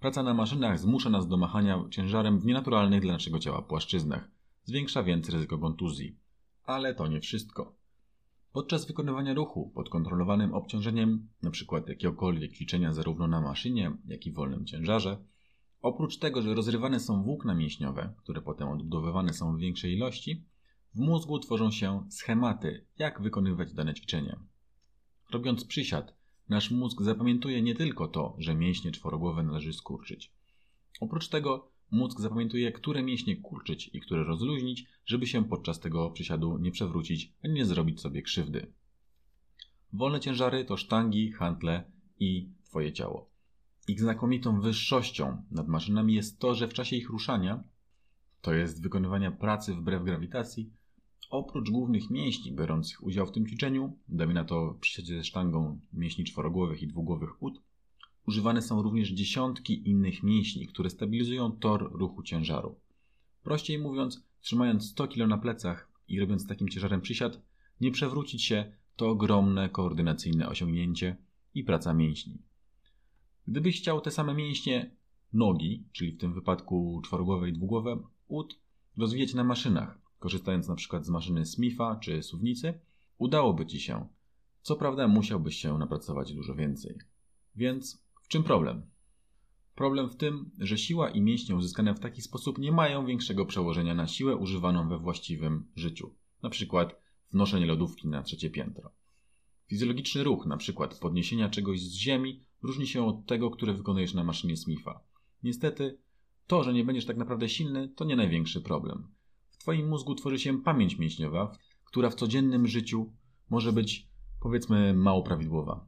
Praca 0.00 0.22
na 0.22 0.34
maszynach 0.34 0.78
zmusza 0.78 1.10
nas 1.10 1.28
do 1.28 1.36
machania 1.36 1.84
ciężarem 1.90 2.38
w 2.38 2.46
nienaturalnych 2.46 3.02
dla 3.02 3.12
naszego 3.12 3.38
ciała 3.38 3.62
płaszczyznach. 3.62 4.30
Zwiększa 4.64 5.02
więc 5.02 5.28
ryzyko 5.28 5.58
kontuzji. 5.58 6.16
Ale 6.64 6.94
to 6.94 7.06
nie 7.06 7.20
wszystko. 7.20 7.74
Podczas 8.52 8.86
wykonywania 8.86 9.34
ruchu 9.34 9.70
pod 9.74 9.88
kontrolowanym 9.88 10.54
obciążeniem, 10.54 11.28
np. 11.42 11.82
jakiegokolwiek 11.86 12.52
ćwiczenia 12.52 12.92
zarówno 12.92 13.26
na 13.26 13.40
maszynie, 13.40 13.96
jak 14.06 14.26
i 14.26 14.32
wolnym 14.32 14.66
ciężarze, 14.66 15.24
oprócz 15.82 16.18
tego, 16.18 16.42
że 16.42 16.54
rozrywane 16.54 17.00
są 17.00 17.22
włókna 17.22 17.54
mięśniowe, 17.54 18.14
które 18.16 18.42
potem 18.42 18.68
odbudowywane 18.68 19.32
są 19.32 19.56
w 19.56 19.60
większej 19.60 19.92
ilości, 19.92 20.44
w 20.94 21.00
mózgu 21.00 21.38
tworzą 21.38 21.70
się 21.70 22.06
schematy, 22.10 22.86
jak 22.98 23.22
wykonywać 23.22 23.72
dane 23.72 23.94
ćwiczenie. 23.94 24.36
Robiąc 25.30 25.64
przysiad, 25.64 26.19
nasz 26.50 26.70
mózg 26.70 27.02
zapamiętuje 27.02 27.62
nie 27.62 27.74
tylko 27.74 28.08
to, 28.08 28.34
że 28.38 28.54
mięśnie 28.54 28.92
czworogłowe 28.92 29.42
należy 29.42 29.72
skurczyć. 29.72 30.32
Oprócz 31.00 31.28
tego 31.28 31.70
mózg 31.90 32.20
zapamiętuje, 32.20 32.72
które 32.72 33.02
mięśnie 33.02 33.36
kurczyć 33.36 33.90
i 33.92 34.00
które 34.00 34.24
rozluźnić, 34.24 34.86
żeby 35.06 35.26
się 35.26 35.44
podczas 35.44 35.80
tego 35.80 36.10
przysiadu 36.10 36.58
nie 36.58 36.70
przewrócić 36.70 37.32
ani 37.44 37.54
nie 37.54 37.66
zrobić 37.66 38.00
sobie 38.00 38.22
krzywdy. 38.22 38.72
Wolne 39.92 40.20
ciężary 40.20 40.64
to 40.64 40.76
sztangi, 40.76 41.32
hantle 41.32 41.84
i 42.18 42.48
Twoje 42.64 42.92
ciawo. 42.92 43.30
Ich 43.88 44.00
znakomitą 44.00 44.60
wyższością 44.60 45.42
nad 45.50 45.68
maszynami 45.68 46.14
jest 46.14 46.38
to, 46.38 46.54
że 46.54 46.68
w 46.68 46.74
czasie 46.74 46.96
ich 46.96 47.10
ruszania, 47.10 47.64
to 48.40 48.54
jest 48.54 48.82
wykonywania 48.82 49.30
pracy 49.30 49.74
wbrew 49.74 50.04
grawitacji, 50.04 50.72
oprócz 51.30 51.70
głównych 51.70 52.10
mięśni 52.10 52.52
biorących 52.52 53.02
udział 53.02 53.26
w 53.26 53.32
tym 53.32 53.46
ćwiczeniu, 53.46 53.96
damy 54.08 54.34
na 54.34 54.44
to 54.44 54.76
przysiadzie 54.80 55.16
ze 55.16 55.24
sztangą 55.24 55.80
mięśni 55.92 56.24
czworogłowych 56.24 56.82
i 56.82 56.86
dwugłowych 56.86 57.42
ud, 57.42 57.60
używane 58.26 58.62
są 58.62 58.82
również 58.82 59.08
dziesiątki 59.08 59.88
innych 59.88 60.22
mięśni, 60.22 60.66
które 60.66 60.90
stabilizują 60.90 61.52
tor 61.52 61.90
ruchu 61.92 62.22
ciężaru. 62.22 62.74
Prościej 63.42 63.78
mówiąc, 63.78 64.22
trzymając 64.40 64.90
100 64.90 65.08
kg 65.08 65.28
na 65.28 65.38
plecach 65.38 65.88
i 66.08 66.20
robiąc 66.20 66.46
takim 66.46 66.68
ciężarem 66.68 67.00
przysiad, 67.00 67.42
nie 67.80 67.90
przewrócić 67.90 68.44
się 68.44 68.72
to 68.96 69.08
ogromne 69.08 69.68
koordynacyjne 69.68 70.48
osiągnięcie 70.48 71.16
i 71.54 71.64
praca 71.64 71.94
mięśni. 71.94 72.38
Gdybyś 73.48 73.80
chciał 73.80 74.00
te 74.00 74.10
same 74.10 74.34
mięśnie 74.34 74.90
nogi, 75.32 75.84
czyli 75.92 76.12
w 76.12 76.18
tym 76.18 76.34
wypadku 76.34 77.00
czworogłowe 77.04 77.48
i 77.48 77.52
dwugłowe, 77.52 77.98
ud, 78.28 78.58
rozwijać 78.96 79.34
na 79.34 79.44
maszynach, 79.44 79.99
korzystając 80.20 80.68
na 80.68 80.74
przykład 80.74 81.06
z 81.06 81.10
maszyny 81.10 81.46
Smitha 81.46 81.96
czy 81.96 82.22
suwnicy, 82.22 82.74
udałoby 83.18 83.66
Ci 83.66 83.80
się. 83.80 84.06
Co 84.62 84.76
prawda 84.76 85.08
musiałbyś 85.08 85.56
się 85.56 85.78
napracować 85.78 86.34
dużo 86.34 86.54
więcej. 86.54 86.98
Więc 87.56 88.04
w 88.22 88.28
czym 88.28 88.42
problem? 88.42 88.82
Problem 89.74 90.08
w 90.08 90.16
tym, 90.16 90.50
że 90.58 90.78
siła 90.78 91.10
i 91.10 91.20
mięśnie 91.20 91.56
uzyskane 91.56 91.94
w 91.94 92.00
taki 92.00 92.22
sposób 92.22 92.58
nie 92.58 92.72
mają 92.72 93.06
większego 93.06 93.46
przełożenia 93.46 93.94
na 93.94 94.06
siłę 94.06 94.36
używaną 94.36 94.88
we 94.88 94.98
właściwym 94.98 95.66
życiu. 95.76 96.14
Na 96.42 96.50
przykład 96.50 97.00
wnoszenie 97.32 97.66
lodówki 97.66 98.08
na 98.08 98.22
trzecie 98.22 98.50
piętro. 98.50 98.90
Fizjologiczny 99.66 100.24
ruch, 100.24 100.46
na 100.46 100.56
przykład 100.56 100.98
podniesienia 100.98 101.48
czegoś 101.48 101.80
z 101.80 101.94
ziemi, 101.94 102.44
różni 102.62 102.86
się 102.86 103.06
od 103.06 103.26
tego, 103.26 103.50
które 103.50 103.74
wykonujesz 103.74 104.14
na 104.14 104.24
maszynie 104.24 104.56
Smitha. 104.56 105.00
Niestety, 105.42 105.98
to, 106.46 106.64
że 106.64 106.72
nie 106.72 106.84
będziesz 106.84 107.06
tak 107.06 107.16
naprawdę 107.16 107.48
silny, 107.48 107.88
to 107.88 108.04
nie 108.04 108.16
największy 108.16 108.60
problem. 108.60 109.08
Twoim 109.60 109.88
mózgu 109.88 110.14
tworzy 110.14 110.38
się 110.38 110.62
pamięć 110.62 110.98
mięśniowa, 110.98 111.52
która 111.84 112.10
w 112.10 112.14
codziennym 112.14 112.66
życiu 112.66 113.12
może 113.50 113.72
być, 113.72 114.08
powiedzmy, 114.40 114.94
mało 114.94 115.22
prawidłowa. 115.22 115.86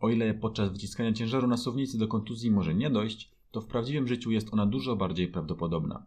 O 0.00 0.10
ile 0.10 0.34
podczas 0.34 0.72
wyciskania 0.72 1.12
ciężaru 1.12 1.46
na 1.46 1.56
suwnicy 1.56 1.98
do 1.98 2.08
kontuzji 2.08 2.50
może 2.50 2.74
nie 2.74 2.90
dojść, 2.90 3.30
to 3.50 3.60
w 3.60 3.66
prawdziwym 3.66 4.08
życiu 4.08 4.30
jest 4.30 4.52
ona 4.52 4.66
dużo 4.66 4.96
bardziej 4.96 5.28
prawdopodobna. 5.28 6.06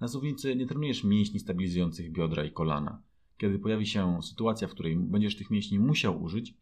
Na 0.00 0.08
suwnicy 0.08 0.56
nie 0.56 0.66
trenujesz 0.66 1.04
mięśni 1.04 1.40
stabilizujących 1.40 2.12
biodra 2.12 2.44
i 2.44 2.50
kolana. 2.50 3.02
Kiedy 3.38 3.58
pojawi 3.58 3.86
się 3.86 4.22
sytuacja, 4.22 4.68
w 4.68 4.70
której 4.70 4.96
będziesz 4.96 5.36
tych 5.36 5.50
mięśni 5.50 5.78
musiał 5.78 6.22
użyć, 6.22 6.54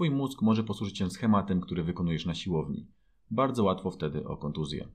Twój 0.00 0.10
mózg 0.10 0.42
może 0.42 0.64
posłużyć 0.64 0.98
się 0.98 1.10
schematem, 1.10 1.60
który 1.60 1.82
wykonujesz 1.82 2.26
na 2.26 2.34
siłowni. 2.34 2.86
Bardzo 3.30 3.64
łatwo 3.64 3.90
wtedy 3.90 4.24
o 4.24 4.36
kontuzję. 4.36 4.88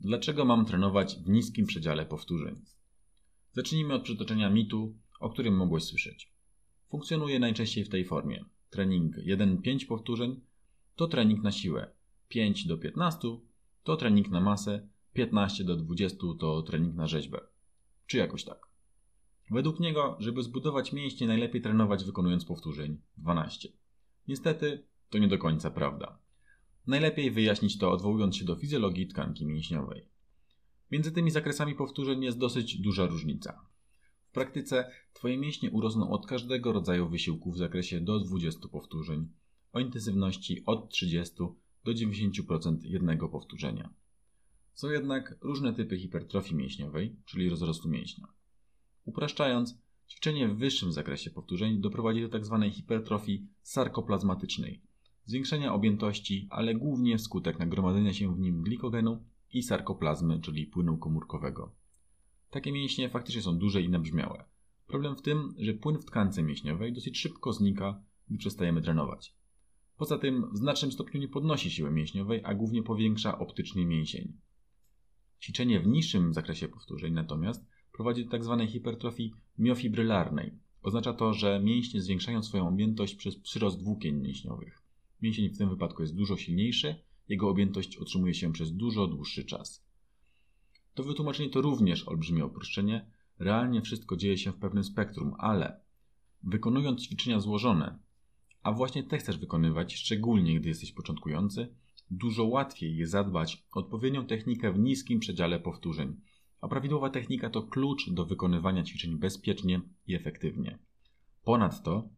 Dlaczego 0.00 0.44
mam 0.44 0.64
trenować 0.64 1.16
w 1.16 1.28
niskim 1.28 1.66
przedziale 1.66 2.06
powtórzeń? 2.06 2.54
Zacznijmy 3.52 3.94
od 3.94 4.02
przytoczenia 4.02 4.50
mitu, 4.50 4.94
o 5.20 5.30
którym 5.30 5.56
mogłeś 5.56 5.84
słyszeć. 5.84 6.32
Funkcjonuje 6.88 7.38
najczęściej 7.38 7.84
w 7.84 7.88
tej 7.88 8.04
formie. 8.04 8.44
Trening 8.70 9.16
1-5 9.16 9.86
powtórzeń 9.86 10.40
to 10.96 11.08
trening 11.08 11.42
na 11.42 11.52
siłę, 11.52 11.90
5 12.28 12.66
do 12.66 12.78
15 12.78 13.18
to 13.84 13.96
trening 13.96 14.28
na 14.28 14.40
masę, 14.40 14.88
15 15.12 15.64
do 15.64 15.76
20 15.76 16.16
to 16.38 16.62
trening 16.62 16.94
na 16.94 17.06
rzeźbę. 17.06 17.40
Czy 18.06 18.16
jakoś 18.16 18.44
tak. 18.44 18.66
Według 19.50 19.80
niego, 19.80 20.16
żeby 20.20 20.42
zbudować 20.42 20.92
mięśnie, 20.92 21.26
najlepiej 21.26 21.62
trenować 21.62 22.04
wykonując 22.04 22.44
powtórzeń 22.44 23.00
12. 23.18 23.68
Niestety, 24.28 24.84
to 25.10 25.18
nie 25.18 25.28
do 25.28 25.38
końca 25.38 25.70
prawda. 25.70 26.18
Najlepiej 26.86 27.30
wyjaśnić 27.30 27.78
to 27.78 27.92
odwołując 27.92 28.36
się 28.36 28.44
do 28.44 28.56
fizjologii 28.56 29.06
tkanki 29.06 29.46
mięśniowej. 29.46 30.06
Między 30.90 31.12
tymi 31.12 31.30
zakresami 31.30 31.74
powtórzeń 31.74 32.24
jest 32.24 32.38
dosyć 32.38 32.78
duża 32.78 33.06
różnica. 33.06 33.66
W 34.24 34.32
praktyce 34.32 34.90
Twoje 35.12 35.38
mięśnie 35.38 35.70
urosną 35.70 36.10
od 36.10 36.26
każdego 36.26 36.72
rodzaju 36.72 37.08
wysiłku 37.08 37.52
w 37.52 37.58
zakresie 37.58 38.00
do 38.00 38.20
20 38.20 38.68
powtórzeń, 38.68 39.28
o 39.72 39.80
intensywności 39.80 40.62
od 40.66 40.90
30 40.90 41.34
do 41.84 41.92
90% 41.92 42.76
jednego 42.82 43.28
powtórzenia. 43.28 43.90
Są 44.74 44.90
jednak 44.90 45.38
różne 45.40 45.72
typy 45.72 45.98
hipertrofii 45.98 46.54
mięśniowej, 46.54 47.16
czyli 47.24 47.48
rozrostu 47.48 47.88
mięśnia. 47.88 48.26
Upraszczając, 49.04 49.78
ćwiczenie 50.08 50.48
w 50.48 50.56
wyższym 50.56 50.92
zakresie 50.92 51.30
powtórzeń 51.30 51.80
doprowadzi 51.80 52.22
do 52.22 52.28
tzw. 52.28 52.58
Tak 52.62 52.72
hipertrofii 52.72 53.46
sarkoplazmatycznej, 53.62 54.80
zwiększenia 55.24 55.74
objętości, 55.74 56.46
ale 56.50 56.74
głównie 56.74 57.18
wskutek 57.18 57.58
nagromadzenia 57.58 58.14
się 58.14 58.34
w 58.34 58.40
nim 58.40 58.62
glikogenu 58.62 59.24
i 59.52 59.62
sarkoplazmy, 59.62 60.40
czyli 60.40 60.66
płynu 60.66 60.98
komórkowego. 60.98 61.74
Takie 62.50 62.72
mięśnie 62.72 63.08
faktycznie 63.10 63.42
są 63.42 63.58
duże 63.58 63.82
i 63.82 63.88
nabrzmiałe. 63.88 64.44
Problem 64.86 65.16
w 65.16 65.22
tym, 65.22 65.54
że 65.58 65.74
płyn 65.74 65.98
w 65.98 66.04
tkance 66.04 66.42
mięśniowej 66.42 66.92
dosyć 66.92 67.18
szybko 67.18 67.52
znika, 67.52 68.02
gdy 68.28 68.38
przestajemy 68.38 68.82
trenować. 68.82 69.34
Poza 69.96 70.18
tym 70.18 70.50
w 70.52 70.56
znacznym 70.56 70.92
stopniu 70.92 71.20
nie 71.20 71.28
podnosi 71.28 71.70
siły 71.70 71.90
mięśniowej, 71.90 72.40
a 72.44 72.54
głównie 72.54 72.82
powiększa 72.82 73.38
optycznie 73.38 73.86
mięsień. 73.86 74.32
Ćwiczenie 75.40 75.80
w 75.80 75.86
niższym 75.86 76.34
zakresie 76.34 76.68
powtórzeń 76.68 77.12
natomiast 77.12 77.66
prowadzi 77.92 78.24
do 78.24 78.30
tzw. 78.30 78.56
Tak 78.60 78.70
hipertrofii 78.70 79.32
miofibrylarnej. 79.58 80.58
Oznacza 80.82 81.12
to, 81.12 81.34
że 81.34 81.60
mięśnie 81.60 82.00
zwiększają 82.00 82.42
swoją 82.42 82.68
objętość 82.68 83.14
przez 83.14 83.36
przyrost 83.36 83.82
włókien 83.82 84.22
mięśniowych. 84.22 84.82
Mięsień 85.22 85.48
w 85.48 85.58
tym 85.58 85.70
wypadku 85.70 86.02
jest 86.02 86.16
dużo 86.16 86.36
silniejszy, 86.36 86.94
jego 87.30 87.48
objętość 87.48 87.98
utrzymuje 87.98 88.34
się 88.34 88.52
przez 88.52 88.72
dużo 88.72 89.06
dłuższy 89.06 89.44
czas. 89.44 89.84
To 90.94 91.02
wytłumaczenie 91.02 91.50
to 91.50 91.60
również 91.60 92.08
olbrzymie 92.08 92.46
uproszczenie. 92.46 93.10
Realnie 93.38 93.82
wszystko 93.82 94.16
dzieje 94.16 94.38
się 94.38 94.52
w 94.52 94.58
pewnym 94.58 94.84
spektrum, 94.84 95.34
ale 95.38 95.80
wykonując 96.42 97.02
ćwiczenia 97.02 97.40
złożone, 97.40 97.98
a 98.62 98.72
właśnie 98.72 99.02
te 99.02 99.18
chcesz 99.18 99.38
wykonywać, 99.38 99.94
szczególnie 99.94 100.60
gdy 100.60 100.68
jesteś 100.68 100.92
początkujący, 100.92 101.74
dużo 102.10 102.44
łatwiej 102.44 102.96
jest 102.96 103.12
zadbać 103.12 103.64
o 103.72 103.80
odpowiednią 103.80 104.26
technikę 104.26 104.72
w 104.72 104.78
niskim 104.78 105.20
przedziale 105.20 105.60
powtórzeń, 105.60 106.20
a 106.60 106.68
prawidłowa 106.68 107.10
technika 107.10 107.50
to 107.50 107.62
klucz 107.62 108.10
do 108.10 108.26
wykonywania 108.26 108.82
ćwiczeń 108.82 109.18
bezpiecznie 109.18 109.80
i 110.06 110.14
efektywnie. 110.14 110.78
Ponadto 111.44 112.08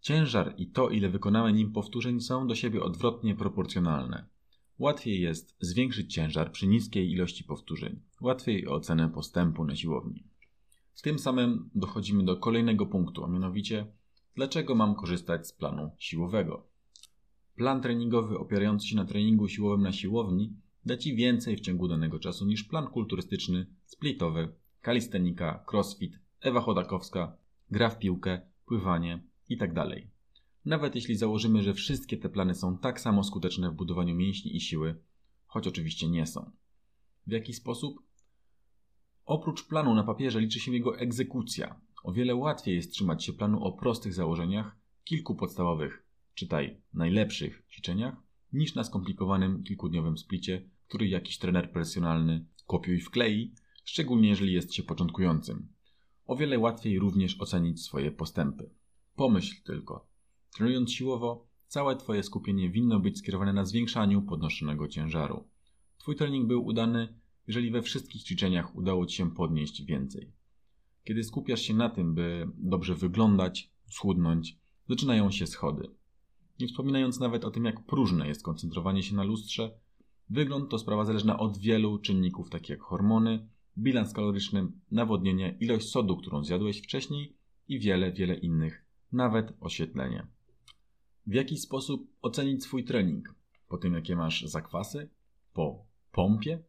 ciężar 0.00 0.54
i 0.58 0.66
to, 0.66 0.90
ile 0.90 1.08
wykonamy 1.08 1.52
nim 1.52 1.72
powtórzeń, 1.72 2.20
są 2.20 2.46
do 2.46 2.54
siebie 2.54 2.82
odwrotnie 2.82 3.34
proporcjonalne. 3.34 4.33
Łatwiej 4.78 5.20
jest 5.20 5.56
zwiększyć 5.60 6.14
ciężar 6.14 6.52
przy 6.52 6.66
niskiej 6.66 7.10
ilości 7.10 7.44
powtórzeń, 7.44 8.00
łatwiej 8.20 8.68
o 8.68 8.74
ocenę 8.74 9.08
postępu 9.08 9.64
na 9.64 9.76
siłowni. 9.76 10.24
Tym 11.02 11.18
samym 11.18 11.70
dochodzimy 11.74 12.24
do 12.24 12.36
kolejnego 12.36 12.86
punktu, 12.86 13.24
a 13.24 13.28
mianowicie 13.28 13.86
Dlaczego 14.34 14.74
mam 14.74 14.94
korzystać 14.94 15.48
z 15.48 15.52
planu 15.52 15.90
siłowego? 15.98 16.66
Plan 17.56 17.80
treningowy 17.80 18.38
opierający 18.38 18.86
się 18.86 18.96
na 18.96 19.04
treningu 19.04 19.48
siłowym 19.48 19.82
na 19.82 19.92
siłowni 19.92 20.56
da 20.86 20.96
Ci 20.96 21.16
więcej 21.16 21.56
w 21.56 21.60
ciągu 21.60 21.88
danego 21.88 22.18
czasu 22.18 22.46
niż 22.46 22.64
plan 22.64 22.86
kulturystyczny, 22.86 23.66
splitowy, 23.84 24.48
kalistenika, 24.80 25.64
crossfit, 25.70 26.18
Ewa 26.40 26.60
Chodakowska, 26.60 27.36
gra 27.70 27.90
w 27.90 27.98
piłkę, 27.98 28.40
pływanie 28.66 29.22
itd. 29.48 29.86
Nawet 30.64 30.94
jeśli 30.94 31.16
założymy, 31.16 31.62
że 31.62 31.74
wszystkie 31.74 32.16
te 32.16 32.28
plany 32.28 32.54
są 32.54 32.78
tak 32.78 33.00
samo 33.00 33.24
skuteczne 33.24 33.70
w 33.70 33.74
budowaniu 33.74 34.14
mięśni 34.14 34.56
i 34.56 34.60
siły, 34.60 35.00
choć 35.46 35.66
oczywiście 35.66 36.08
nie 36.08 36.26
są. 36.26 36.50
W 37.26 37.32
jaki 37.32 37.54
sposób? 37.54 38.02
Oprócz 39.24 39.66
planu 39.66 39.94
na 39.94 40.04
papierze 40.04 40.40
liczy 40.40 40.60
się 40.60 40.72
jego 40.72 40.98
egzekucja. 40.98 41.80
O 42.02 42.12
wiele 42.12 42.34
łatwiej 42.34 42.74
jest 42.74 42.92
trzymać 42.92 43.24
się 43.24 43.32
planu 43.32 43.64
o 43.64 43.72
prostych 43.72 44.14
założeniach, 44.14 44.76
kilku 45.04 45.34
podstawowych, 45.34 46.06
czytaj 46.34 46.80
najlepszych 46.94 47.62
ćwiczeniach, 47.70 48.16
niż 48.52 48.74
na 48.74 48.84
skomplikowanym 48.84 49.62
kilkudniowym 49.62 50.18
splicie, 50.18 50.68
który 50.88 51.08
jakiś 51.08 51.38
trener 51.38 51.72
profesjonalny 51.72 52.46
kopiuj 52.66 53.00
wklei, 53.00 53.54
szczególnie 53.84 54.28
jeżeli 54.28 54.52
jest 54.52 54.74
się 54.74 54.82
początkującym. 54.82 55.68
O 56.26 56.36
wiele 56.36 56.58
łatwiej 56.58 56.98
również 56.98 57.40
ocenić 57.40 57.82
swoje 57.82 58.12
postępy. 58.12 58.70
Pomyśl 59.16 59.62
tylko, 59.64 60.13
trenując 60.54 60.92
siłowo, 60.92 61.46
całe 61.66 61.96
Twoje 61.96 62.22
skupienie 62.22 62.70
winno 62.70 63.00
być 63.00 63.18
skierowane 63.18 63.52
na 63.52 63.64
zwiększaniu 63.64 64.22
podnoszonego 64.22 64.88
ciężaru. 64.88 65.44
Twój 65.98 66.16
trening 66.16 66.46
był 66.46 66.64
udany, 66.64 67.14
jeżeli 67.46 67.70
we 67.70 67.82
wszystkich 67.82 68.22
ćwiczeniach 68.22 68.76
udało 68.76 69.06
Ci 69.06 69.16
się 69.16 69.30
podnieść 69.30 69.84
więcej. 69.84 70.32
Kiedy 71.04 71.24
skupiasz 71.24 71.60
się 71.60 71.74
na 71.74 71.88
tym, 71.90 72.14
by 72.14 72.48
dobrze 72.56 72.94
wyglądać, 72.94 73.70
schudnąć, 73.90 74.58
zaczynają 74.88 75.30
się 75.30 75.46
schody. 75.46 75.90
Nie 76.60 76.66
wspominając 76.66 77.20
nawet 77.20 77.44
o 77.44 77.50
tym, 77.50 77.64
jak 77.64 77.84
próżne 77.84 78.28
jest 78.28 78.42
koncentrowanie 78.42 79.02
się 79.02 79.14
na 79.14 79.24
lustrze, 79.24 79.78
wygląd 80.30 80.70
to 80.70 80.78
sprawa 80.78 81.04
zależna 81.04 81.38
od 81.38 81.58
wielu 81.58 81.98
czynników, 81.98 82.50
takich 82.50 82.70
jak 82.70 82.80
hormony, 82.80 83.48
bilans 83.78 84.12
kaloryczny, 84.12 84.66
nawodnienie, 84.90 85.56
ilość 85.60 85.88
sodu, 85.88 86.16
którą 86.16 86.44
zjadłeś 86.44 86.82
wcześniej 86.82 87.36
i 87.68 87.78
wiele, 87.78 88.12
wiele 88.12 88.34
innych, 88.34 88.84
nawet 89.12 89.52
oświetlenie. 89.60 90.33
W 91.26 91.34
jaki 91.34 91.56
sposób 91.56 92.10
ocenić 92.22 92.62
swój 92.62 92.84
trening? 92.84 93.34
Po 93.68 93.78
tym, 93.78 93.94
jakie 93.94 94.16
masz 94.16 94.42
zakwasy? 94.42 95.08
Po 95.52 95.86
pompie? 96.12 96.62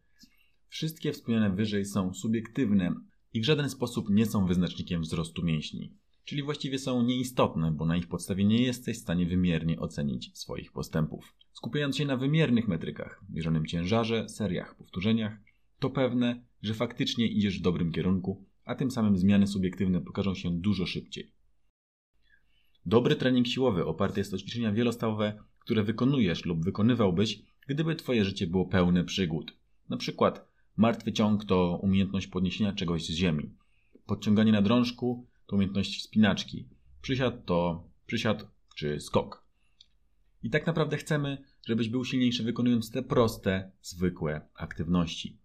Wszystkie 0.68 1.14
wspomniane 1.14 1.56
wyżej 1.56 1.86
są 1.86 2.14
subiektywne 2.14 2.96
i 3.34 3.42
w 3.42 3.46
żaden 3.46 3.70
sposób 3.70 4.10
nie 4.10 4.26
są 4.26 4.46
wyznacznikiem 4.46 5.02
wzrostu 5.02 5.46
mięśni. 5.46 5.94
Czyli 6.26 6.44
właściwie 6.44 6.80
są 6.80 7.04
nieistotne, 7.04 7.72
bo 7.72 7.86
na 7.86 7.98
ich 7.98 8.08
podstawie 8.08 8.46
nie 8.46 8.62
jesteś 8.62 8.98
w 8.98 9.02
stanie 9.02 9.26
wymiernie 9.26 9.80
ocenić 9.80 10.38
swoich 10.38 10.72
postępów. 10.72 11.36
Skupiając 11.52 11.98
się 11.98 12.06
na 12.06 12.18
wymiernych 12.18 12.68
metrykach, 12.68 13.22
mierzonym 13.30 13.66
ciężarze, 13.66 14.30
seriach, 14.30 14.76
powtórzeniach, 14.76 15.40
to 15.80 15.90
pewne, 15.90 16.44
że 16.62 16.74
faktycznie 16.74 17.28
idziesz 17.28 17.60
w 17.60 17.64
dobrym 17.64 17.92
kierunku, 17.92 18.46
a 18.66 18.76
tym 18.76 18.92
samym 18.92 19.18
zmiany 19.18 19.48
subiektywne 19.48 20.02
pokażą 20.02 20.36
się 20.36 20.60
dużo 20.60 20.86
szybciej. 20.86 21.32
Dobry 22.86 23.16
trening 23.16 23.48
siłowy 23.48 23.86
oparty 23.86 24.20
jest 24.20 24.34
o 24.34 24.38
ćwiczenia 24.38 24.72
wielostawowe, 24.72 25.34
które 25.60 25.84
wykonujesz 25.84 26.46
lub 26.46 26.66
wykonywałbyś, 26.66 27.42
gdyby 27.68 27.96
Twoje 27.96 28.26
życie 28.26 28.48
było 28.48 28.66
pełne 28.66 29.04
przygód. 29.04 29.54
Na 29.90 29.98
przykład 29.98 30.48
martwy 30.78 31.14
ciąg 31.14 31.46
to 31.46 31.80
umiejętność 31.82 32.28
podniesienia 32.28 32.74
czegoś 32.74 33.06
z 33.06 33.10
ziemi. 33.10 33.50
Podciąganie 34.06 34.52
na 34.52 34.62
drążku 34.62 35.26
to 35.48 35.56
umiejętność 35.56 36.00
wspinaczki. 36.00 36.66
Przysiad 37.02 37.46
to 37.46 37.84
przysiad 38.06 38.48
czy 38.76 39.00
skok. 39.00 39.46
I 40.44 40.50
tak 40.50 40.68
naprawdę 40.68 40.98
chcemy, 40.98 41.38
żebyś 41.68 41.90
był 41.90 42.06
silniejszy 42.06 42.44
wykonując 42.44 42.92
te 42.92 43.04
proste, 43.04 43.72
zwykłe 43.82 44.42
aktywności 44.56 45.38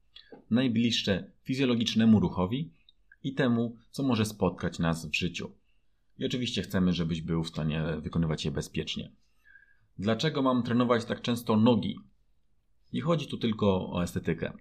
najbliższe 0.51 1.31
fizjologicznemu 1.43 2.21
ruchowi 2.21 2.71
i 3.25 3.35
temu, 3.35 3.77
co 3.91 4.03
może 4.03 4.25
spotkać 4.25 4.79
nas 4.79 5.07
w 5.07 5.15
życiu. 5.15 5.51
I 6.21 6.27
oczywiście 6.27 6.63
chcemy, 6.63 6.93
żebyś 6.93 7.23
był 7.23 7.45
w 7.45 7.49
stanie 7.49 7.83
wykonywać 8.03 8.45
je 8.45 8.51
bezpiecznie. 8.51 9.13
Dlaczego 9.99 10.43
mam 10.43 10.63
trenować 10.63 11.05
tak 11.05 11.23
często 11.23 11.57
nogi? 11.57 12.01
Nie 12.93 13.03
chodzi 13.03 13.27
tu 13.27 13.39
tylko 13.39 13.93
o 13.93 14.03
estetykę. 14.03 14.53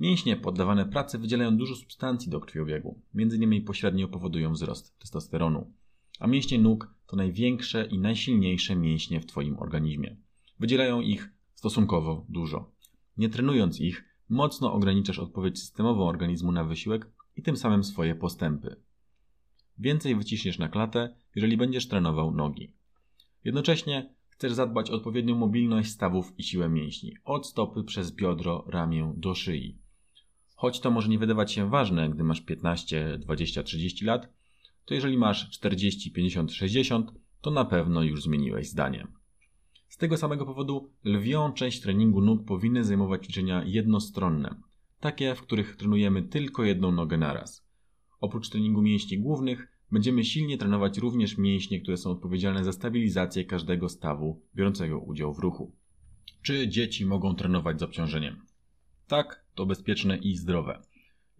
Mięśnie 0.00 0.36
poddawane 0.36 0.86
pracy 0.86 1.18
wydzielają 1.18 1.56
dużo 1.56 1.76
substancji 1.76 2.30
do 2.30 2.40
krwiobiegu, 2.40 3.00
innymi 3.14 3.60
pośrednio 3.60 4.08
powodują 4.08 4.52
wzrost 4.52 4.98
testosteronu. 4.98 5.72
A 6.20 6.26
mięśnie 6.26 6.58
nóg 6.58 6.94
to 7.06 7.16
największe 7.16 7.86
i 7.86 7.98
najsilniejsze 7.98 8.76
mięśnie 8.76 9.20
w 9.20 9.26
Twoim 9.26 9.58
organizmie. 9.58 10.16
Wydzielają 10.60 11.00
ich 11.00 11.30
stosunkowo 11.54 12.26
dużo. 12.28 12.70
Nie 13.16 13.28
trenując 13.28 13.80
ich, 13.80 14.04
mocno 14.28 14.72
ograniczasz 14.72 15.18
odpowiedź 15.18 15.58
systemową 15.58 16.08
organizmu 16.08 16.52
na 16.52 16.64
wysiłek 16.64 17.10
i 17.36 17.42
tym 17.42 17.56
samym 17.56 17.84
swoje 17.84 18.14
postępy. 18.14 18.87
Więcej 19.78 20.16
wyciśniesz 20.16 20.58
na 20.58 20.68
klatę, 20.68 21.14
jeżeli 21.34 21.56
będziesz 21.56 21.88
trenował 21.88 22.30
nogi. 22.30 22.72
Jednocześnie 23.44 24.14
chcesz 24.28 24.52
zadbać 24.52 24.90
o 24.90 24.94
odpowiednią 24.94 25.36
mobilność 25.36 25.90
stawów 25.90 26.38
i 26.38 26.42
siłę 26.42 26.68
mięśni, 26.68 27.14
od 27.24 27.46
stopy 27.46 27.84
przez 27.84 28.12
biodro, 28.12 28.64
ramię 28.66 29.12
do 29.16 29.34
szyi. 29.34 29.78
Choć 30.54 30.80
to 30.80 30.90
może 30.90 31.08
nie 31.08 31.18
wydawać 31.18 31.52
się 31.52 31.70
ważne, 31.70 32.10
gdy 32.10 32.24
masz 32.24 32.40
15, 32.40 33.18
20, 33.18 33.62
30 33.62 34.04
lat, 34.04 34.28
to 34.84 34.94
jeżeli 34.94 35.18
masz 35.18 35.50
40, 35.50 36.12
50, 36.12 36.52
60, 36.52 37.12
to 37.40 37.50
na 37.50 37.64
pewno 37.64 38.02
już 38.02 38.22
zmieniłeś 38.22 38.68
zdanie. 38.68 39.06
Z 39.88 39.96
tego 39.96 40.16
samego 40.16 40.46
powodu 40.46 40.90
lwią 41.04 41.52
część 41.52 41.80
treningu 41.80 42.20
nóg 42.20 42.44
powinny 42.44 42.84
zajmować 42.84 43.24
ćwiczenia 43.24 43.64
jednostronne, 43.64 44.54
takie, 45.00 45.34
w 45.34 45.42
których 45.42 45.76
trenujemy 45.76 46.22
tylko 46.22 46.64
jedną 46.64 46.92
nogę 46.92 47.16
naraz. 47.16 47.67
Oprócz 48.20 48.48
treningu 48.48 48.82
mięśni 48.82 49.18
głównych, 49.18 49.68
będziemy 49.92 50.24
silnie 50.24 50.58
trenować 50.58 50.98
również 50.98 51.38
mięśnie, 51.38 51.80
które 51.80 51.96
są 51.96 52.10
odpowiedzialne 52.10 52.64
za 52.64 52.72
stabilizację 52.72 53.44
każdego 53.44 53.88
stawu 53.88 54.42
biorącego 54.54 54.98
udział 54.98 55.34
w 55.34 55.38
ruchu. 55.38 55.72
Czy 56.42 56.68
dzieci 56.68 57.06
mogą 57.06 57.34
trenować 57.34 57.80
z 57.80 57.82
obciążeniem? 57.82 58.36
Tak, 59.06 59.44
to 59.54 59.66
bezpieczne 59.66 60.16
i 60.16 60.36
zdrowe. 60.36 60.82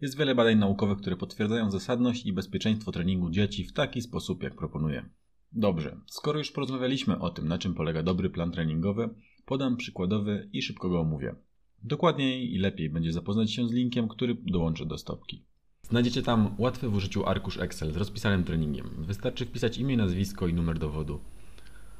Jest 0.01 0.17
wiele 0.17 0.35
badań 0.35 0.57
naukowych, 0.57 0.97
które 0.97 1.15
potwierdzają 1.15 1.71
zasadność 1.71 2.25
i 2.25 2.33
bezpieczeństwo 2.33 2.91
treningu 2.91 3.29
dzieci 3.29 3.63
w 3.63 3.73
taki 3.73 4.01
sposób, 4.01 4.43
jak 4.43 4.55
proponuję. 4.55 5.09
Dobrze, 5.51 5.97
skoro 6.07 6.39
już 6.39 6.51
porozmawialiśmy 6.51 7.19
o 7.19 7.29
tym, 7.29 7.47
na 7.47 7.57
czym 7.57 7.73
polega 7.73 8.03
dobry 8.03 8.29
plan 8.29 8.51
treningowy, 8.51 9.09
podam 9.45 9.77
przykładowy 9.77 10.49
i 10.53 10.61
szybko 10.61 10.89
go 10.89 10.99
omówię. 10.99 11.35
Dokładniej 11.83 12.53
i 12.53 12.57
lepiej 12.57 12.89
będzie 12.89 13.13
zapoznać 13.13 13.53
się 13.53 13.67
z 13.67 13.71
linkiem, 13.71 14.07
który 14.07 14.37
dołączę 14.45 14.85
do 14.85 14.97
stopki. 14.97 15.43
Znajdziecie 15.89 16.21
tam 16.21 16.55
łatwy 16.57 16.89
w 16.89 16.95
użyciu 16.95 17.25
arkusz 17.25 17.57
Excel 17.57 17.93
z 17.93 17.97
rozpisanym 17.97 18.43
treningiem. 18.43 18.89
Wystarczy 18.97 19.45
wpisać 19.45 19.77
imię, 19.77 19.97
nazwisko 19.97 20.47
i 20.47 20.53
numer 20.53 20.79
dowodu. 20.79 21.19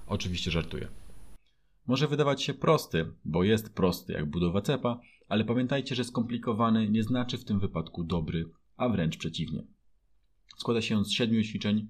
Oczywiście 0.07 0.51
żartuję. 0.51 0.87
Może 1.87 2.07
wydawać 2.07 2.43
się 2.43 2.53
prosty, 2.53 3.11
bo 3.25 3.43
jest 3.43 3.73
prosty 3.73 4.13
jak 4.13 4.25
budowa 4.25 4.61
cepa, 4.61 4.99
ale 5.29 5.45
pamiętajcie, 5.45 5.95
że 5.95 6.03
skomplikowany 6.03 6.89
nie 6.89 7.03
znaczy 7.03 7.37
w 7.37 7.45
tym 7.45 7.59
wypadku 7.59 8.03
dobry, 8.03 8.49
a 8.77 8.89
wręcz 8.89 9.17
przeciwnie. 9.17 9.63
Składa 10.57 10.81
się 10.81 11.05
z 11.05 11.11
siedmiu 11.11 11.43
ćwiczeń, 11.43 11.87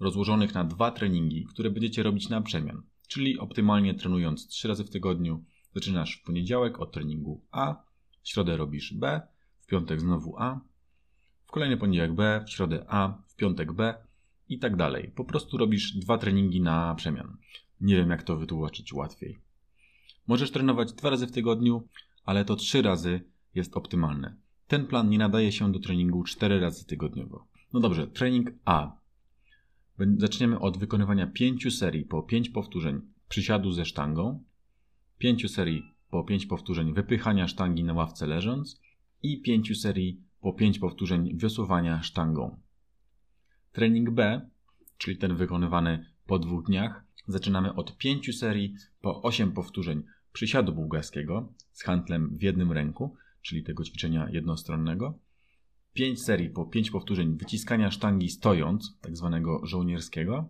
rozłożonych 0.00 0.54
na 0.54 0.64
dwa 0.64 0.90
treningi, 0.90 1.46
które 1.46 1.70
będziecie 1.70 2.02
robić 2.02 2.28
na 2.28 2.40
przemian, 2.40 2.82
czyli 3.08 3.38
optymalnie 3.38 3.94
trenując 3.94 4.48
trzy 4.48 4.68
razy 4.68 4.84
w 4.84 4.90
tygodniu. 4.90 5.44
Zaczynasz 5.74 6.16
w 6.16 6.26
poniedziałek 6.26 6.80
od 6.80 6.92
treningu 6.92 7.44
A, 7.50 7.84
w 8.22 8.28
środę 8.28 8.56
robisz 8.56 8.94
B, 8.94 9.20
w 9.60 9.66
piątek 9.66 10.00
znowu 10.00 10.38
A, 10.38 10.60
kolejny 11.52 11.76
poniedziałek 11.76 12.14
B, 12.14 12.44
w 12.46 12.50
środę 12.50 12.84
A, 12.88 13.18
w 13.26 13.36
piątek 13.36 13.72
B 13.72 13.94
i 14.48 14.58
tak 14.58 14.76
dalej. 14.76 15.12
Po 15.14 15.24
prostu 15.24 15.56
robisz 15.56 15.92
dwa 15.92 16.18
treningi 16.18 16.60
na 16.60 16.94
przemian. 16.94 17.36
Nie 17.80 17.96
wiem, 17.96 18.10
jak 18.10 18.22
to 18.22 18.36
wytłumaczyć 18.36 18.92
łatwiej. 18.92 19.38
Możesz 20.26 20.50
trenować 20.50 20.92
dwa 20.92 21.10
razy 21.10 21.26
w 21.26 21.32
tygodniu, 21.32 21.88
ale 22.24 22.44
to 22.44 22.56
trzy 22.56 22.82
razy 22.82 23.20
jest 23.54 23.76
optymalne. 23.76 24.36
Ten 24.66 24.86
plan 24.86 25.08
nie 25.08 25.18
nadaje 25.18 25.52
się 25.52 25.72
do 25.72 25.78
treningu 25.78 26.24
cztery 26.24 26.60
razy 26.60 26.86
tygodniowo. 26.86 27.46
No 27.72 27.80
dobrze, 27.80 28.06
trening 28.06 28.50
A 28.64 29.02
Zaczniemy 30.16 30.58
od 30.58 30.78
wykonywania 30.78 31.26
5 31.26 31.78
serii 31.78 32.04
po 32.04 32.22
5 32.22 32.48
powtórzeń 32.48 33.00
przysiadu 33.28 33.72
ze 33.72 33.84
sztangą, 33.84 34.44
5 35.18 35.50
serii 35.50 35.82
po 36.10 36.24
5 36.24 36.46
powtórzeń 36.46 36.94
wypychania 36.94 37.48
sztangi 37.48 37.84
na 37.84 37.92
ławce 37.92 38.26
leżąc 38.26 38.80
i 39.22 39.42
5 39.42 39.80
serii 39.80 40.20
po 40.42 40.52
5 40.52 40.78
powtórzeń 40.78 41.38
wiosłowania 41.38 42.02
sztangą. 42.02 42.56
Trening 43.72 44.10
B, 44.10 44.50
czyli 44.98 45.18
ten 45.18 45.36
wykonywany 45.36 46.06
po 46.26 46.38
dwóch 46.38 46.66
dniach, 46.66 47.04
zaczynamy 47.26 47.74
od 47.74 47.96
5 47.96 48.38
serii 48.38 48.74
po 49.00 49.22
8 49.22 49.52
powtórzeń 49.52 50.02
przysiadu 50.32 50.72
bułgarskiego 50.72 51.52
z 51.72 51.82
handlem 51.82 52.36
w 52.38 52.42
jednym 52.42 52.72
ręku, 52.72 53.16
czyli 53.42 53.64
tego 53.64 53.84
ćwiczenia 53.84 54.28
jednostronnego, 54.30 55.18
5 55.92 56.22
serii 56.22 56.50
po 56.50 56.66
5 56.66 56.90
powtórzeń 56.90 57.36
wyciskania 57.36 57.90
sztangi 57.90 58.28
stojąc, 58.28 58.98
tak 59.00 59.16
zwanego 59.16 59.66
żołnierskiego 59.66 60.48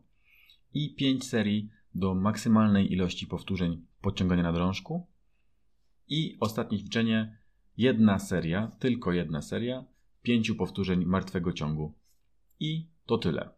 i 0.75 0.95
5 0.95 1.25
serii 1.25 1.69
do 1.95 2.15
maksymalnej 2.15 2.93
ilości 2.93 3.27
powtórzeń 3.27 3.87
podciągania 4.01 4.43
na 4.43 4.53
drążku. 4.53 5.07
I 6.09 6.37
ostatnie 6.41 6.79
ćwiczenie, 6.79 7.42
jedna 7.77 8.19
seria, 8.19 8.67
tylko 8.79 9.13
jedna 9.13 9.43
seria, 9.43 9.85
pięciu 10.23 10.55
powtórzeń 10.55 11.05
martwego 11.05 11.53
ciągu. 11.53 11.95
I 12.61 12.87
to 13.07 13.19
tyle. 13.19 13.51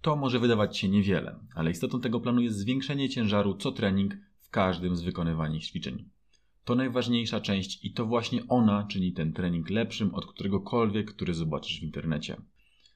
To 0.00 0.16
może 0.16 0.38
wydawać 0.38 0.78
się 0.78 0.88
niewiele, 0.88 1.38
ale 1.54 1.70
istotą 1.70 2.00
tego 2.00 2.20
planu 2.20 2.40
jest 2.40 2.58
zwiększenie 2.58 3.08
ciężaru 3.08 3.54
co 3.54 3.72
trening 3.72 4.16
w 4.40 4.50
każdym 4.50 4.96
z 4.96 5.02
wykonywanych 5.02 5.64
ćwiczeń. 5.64 6.08
To 6.64 6.74
najważniejsza 6.74 7.40
część 7.40 7.84
i 7.84 7.92
to 7.92 8.06
właśnie 8.06 8.48
ona 8.48 8.86
czyni 8.86 9.12
ten 9.12 9.32
trening 9.32 9.70
lepszym 9.70 10.14
od 10.14 10.26
któregokolwiek, 10.26 11.14
który 11.14 11.34
zobaczysz 11.34 11.80
w 11.80 11.82
internecie. 11.82 12.36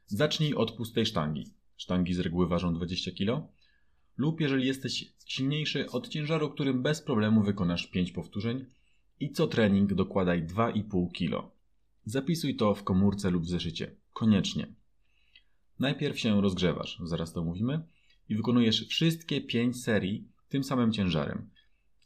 Zacznij 0.06 0.54
od 0.54 0.72
pustej 0.72 1.06
sztangi. 1.06 1.46
Sztangi 1.76 2.14
z 2.14 2.20
reguły 2.20 2.48
ważą 2.48 2.74
20 2.74 3.10
kg. 3.10 3.48
Lub 4.16 4.40
jeżeli 4.40 4.66
jesteś 4.66 5.12
silniejszy, 5.26 5.90
od 5.90 6.08
ciężaru, 6.08 6.50
którym 6.50 6.82
bez 6.82 7.02
problemu 7.02 7.42
wykonasz 7.42 7.86
5 7.86 8.12
powtórzeń. 8.12 8.66
I 9.20 9.30
co 9.30 9.46
trening 9.46 9.94
dokładaj 9.94 10.46
2,5 10.46 11.12
kg. 11.12 11.50
Zapisuj 12.04 12.56
to 12.56 12.74
w 12.74 12.84
komórce 12.84 13.30
lub 13.30 13.44
w 13.44 13.48
zeszycie. 13.48 13.96
Koniecznie. 14.12 14.66
Najpierw 15.78 16.18
się 16.18 16.40
rozgrzewasz, 16.40 17.00
zaraz 17.04 17.32
to 17.32 17.44
mówimy, 17.44 17.82
i 18.28 18.34
wykonujesz 18.34 18.88
wszystkie 18.88 19.40
5 19.40 19.82
serii 19.82 20.28
tym 20.48 20.64
samym 20.64 20.92
ciężarem. 20.92 21.50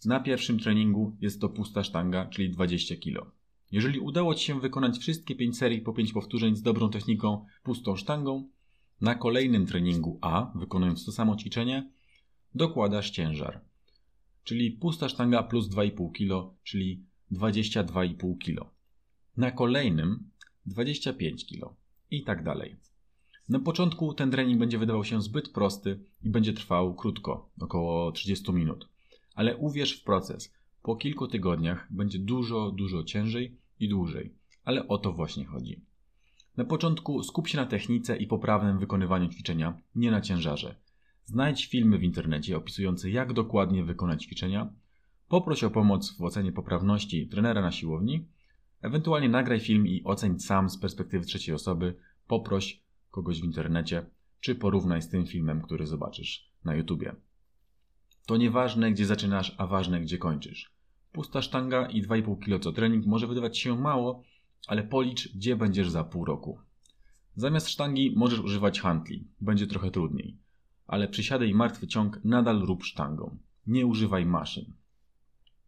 Na 0.04 0.20
pierwszym 0.20 0.58
treningu 0.58 1.16
jest 1.20 1.40
to 1.40 1.48
pusta 1.48 1.84
sztanga, 1.84 2.26
czyli 2.26 2.50
20 2.50 2.96
kg. 2.96 3.30
Jeżeli 3.72 4.00
udało 4.00 4.34
Ci 4.34 4.44
się 4.44 4.60
wykonać 4.60 4.98
wszystkie 4.98 5.34
5 5.34 5.58
serii 5.58 5.80
po 5.80 5.92
5 5.92 6.12
powtórzeń 6.12 6.56
z 6.56 6.62
dobrą 6.62 6.90
techniką 6.90 7.46
pustą 7.62 7.96
sztangą, 7.96 8.48
na 9.00 9.14
kolejnym 9.14 9.66
treningu 9.66 10.18
A, 10.20 10.52
wykonując 10.54 11.04
to 11.04 11.12
samo 11.12 11.36
ćwiczenie, 11.36 11.90
dokładasz 12.54 13.10
ciężar. 13.10 13.60
Czyli 14.44 14.70
pusta 14.70 15.08
sztanga 15.08 15.42
plus 15.42 15.68
2,5 15.68 16.12
kg, 16.12 16.54
czyli 16.62 17.04
22,5 17.32 18.38
kg. 18.38 18.70
Na 19.36 19.50
kolejnym 19.50 20.30
25 20.66 21.46
kg 21.46 21.74
i 22.10 22.22
tak 22.22 22.44
dalej. 22.44 22.76
Na 23.48 23.58
początku 23.58 24.14
ten 24.14 24.30
trening 24.30 24.58
będzie 24.58 24.78
wydawał 24.78 25.04
się 25.04 25.22
zbyt 25.22 25.48
prosty 25.48 26.00
i 26.22 26.30
będzie 26.30 26.52
trwał 26.52 26.94
krótko, 26.94 27.50
około 27.60 28.12
30 28.12 28.52
minut. 28.52 28.88
Ale 29.34 29.56
uwierz 29.56 30.00
w 30.00 30.04
proces. 30.04 30.54
Po 30.82 30.96
kilku 30.96 31.28
tygodniach 31.28 31.86
będzie 31.90 32.18
dużo, 32.18 32.70
dużo 32.70 33.04
ciężej 33.04 33.56
i 33.80 33.88
dłużej. 33.88 34.34
Ale 34.64 34.88
o 34.88 34.98
to 34.98 35.12
właśnie 35.12 35.44
chodzi. 35.44 35.80
Na 36.56 36.64
początku 36.64 37.22
skup 37.22 37.48
się 37.48 37.56
na 37.56 37.66
technice 37.66 38.16
i 38.16 38.26
poprawnym 38.26 38.78
wykonywaniu 38.78 39.28
ćwiczenia, 39.28 39.78
nie 39.94 40.10
na 40.10 40.20
ciężarze. 40.20 40.76
Znajdź 41.24 41.66
filmy 41.66 41.98
w 41.98 42.02
internecie 42.02 42.56
opisujące 42.56 43.10
jak 43.10 43.32
dokładnie 43.32 43.84
wykonać 43.84 44.22
ćwiczenia. 44.22 44.72
Poproś 45.28 45.64
o 45.64 45.70
pomoc 45.70 46.16
w 46.16 46.22
ocenie 46.22 46.52
poprawności 46.52 47.28
trenera 47.28 47.62
na 47.62 47.72
siłowni. 47.72 48.26
Ewentualnie 48.82 49.28
nagraj 49.28 49.60
film 49.60 49.86
i 49.86 50.04
oceń 50.04 50.40
sam 50.40 50.70
z 50.70 50.78
perspektywy 50.78 51.26
trzeciej 51.26 51.54
osoby. 51.54 51.94
Poproś 52.26 52.80
kogoś 53.10 53.40
w 53.40 53.44
internecie, 53.44 54.06
czy 54.40 54.54
porównaj 54.54 55.02
z 55.02 55.08
tym 55.08 55.26
filmem, 55.26 55.62
który 55.62 55.86
zobaczysz 55.86 56.50
na 56.64 56.74
YouTubie. 56.74 57.14
To 58.26 58.36
nieważne, 58.36 58.92
gdzie 58.92 59.06
zaczynasz, 59.06 59.54
a 59.58 59.66
ważne, 59.66 60.00
gdzie 60.00 60.18
kończysz. 60.18 60.70
Pusta 61.12 61.42
sztanga 61.42 61.86
i 61.86 62.02
2,5 62.02 62.38
kg 62.38 62.64
co 62.64 62.72
trening 62.72 63.06
może 63.06 63.26
wydawać 63.26 63.58
się 63.58 63.80
mało, 63.80 64.22
ale 64.66 64.82
policz, 64.82 65.36
gdzie 65.36 65.56
będziesz 65.56 65.90
za 65.90 66.04
pół 66.04 66.24
roku. 66.24 66.58
Zamiast 67.36 67.68
sztangi 67.68 68.14
możesz 68.16 68.40
używać 68.40 68.80
handli, 68.80 69.28
będzie 69.40 69.66
trochę 69.66 69.90
trudniej. 69.90 70.43
Ale 70.86 71.08
przysiady 71.08 71.46
i 71.46 71.54
martwy 71.54 71.86
ciąg 71.86 72.20
nadal 72.24 72.60
rób 72.60 72.84
sztangą. 72.84 73.36
Nie 73.66 73.86
używaj 73.86 74.26
maszyn. 74.26 74.64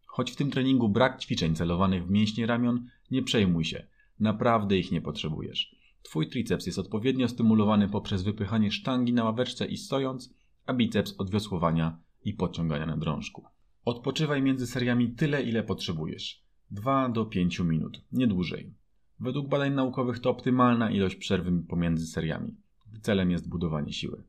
Choć 0.07 0.31
w 0.31 0.37
tym 0.37 0.51
treningu 0.51 0.89
brak 0.89 1.21
ćwiczeń 1.21 1.55
celowanych 1.55 2.07
w 2.07 2.11
mięśnie 2.11 2.47
ramion, 2.47 2.89
nie 3.11 3.23
przejmuj 3.23 3.65
się. 3.65 3.87
Naprawdę 4.21 4.79
ich 4.79 4.93
nie 4.93 5.01
potrzebujesz. 5.01 5.77
Twój 6.03 6.29
triceps 6.29 6.67
jest 6.67 6.79
odpowiednio 6.79 7.29
stymulowany 7.29 7.89
poprzez 7.89 8.23
wypychanie 8.23 8.71
sztangi 8.71 9.13
na 9.13 9.25
ławeczce 9.25 9.67
i 9.67 9.77
stojąc, 9.77 10.35
a 10.67 10.75
biceps 10.75 11.15
od 11.19 11.31
wiosłowania 11.31 11.99
i 12.25 12.35
podciągania 12.35 12.87
na 12.87 12.97
drążku. 12.97 13.45
Odpoczywaj 13.85 14.43
między 14.43 14.67
seriami 14.67 15.11
tyle, 15.11 15.43
ile 15.43 15.63
potrzebujesz. 15.63 16.43
2 16.71 17.09
do 17.09 17.25
5 17.25 17.61
minut, 17.61 18.03
nie 18.13 18.27
dłużej. 18.27 18.75
Według 19.21 19.49
badań 19.49 19.73
naukowych 19.75 20.19
to 20.19 20.31
optymalna 20.31 20.91
ilość 20.91 21.17
przerwy 21.17 21.63
pomiędzy 21.69 22.07
seriami. 22.07 22.57
Celem 23.03 23.31
jest 23.31 23.49
budowanie 23.49 23.93
siły. 23.93 24.23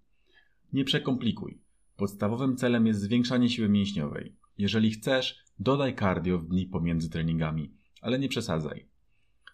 Nie 0.73 0.83
przekomplikuj. 0.83 1.61
Podstawowym 1.97 2.55
celem 2.55 2.87
jest 2.87 3.01
zwiększanie 3.01 3.49
siły 3.49 3.69
mięśniowej. 3.69 4.35
Jeżeli 4.57 4.91
chcesz, 4.91 5.43
dodaj 5.59 5.95
cardio 5.95 6.39
w 6.39 6.47
dni 6.47 6.65
pomiędzy 6.65 7.09
treningami, 7.09 7.73
ale 8.01 8.19
nie 8.19 8.29
przesadzaj. 8.29 8.87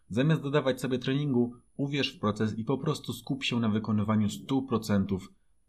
Zamiast 0.10 0.42
dodawać 0.42 0.82
sobie 0.82 1.00
treningu, 1.00 1.56
uwierz 1.78 2.16
w 2.16 2.20
proces 2.20 2.58
i 2.58 2.64
po 2.64 2.78
prostu 2.78 3.14
skup 3.14 3.44
się 3.44 3.60
na 3.60 3.70
wykonywaniu 3.70 4.28
100% 4.28 5.18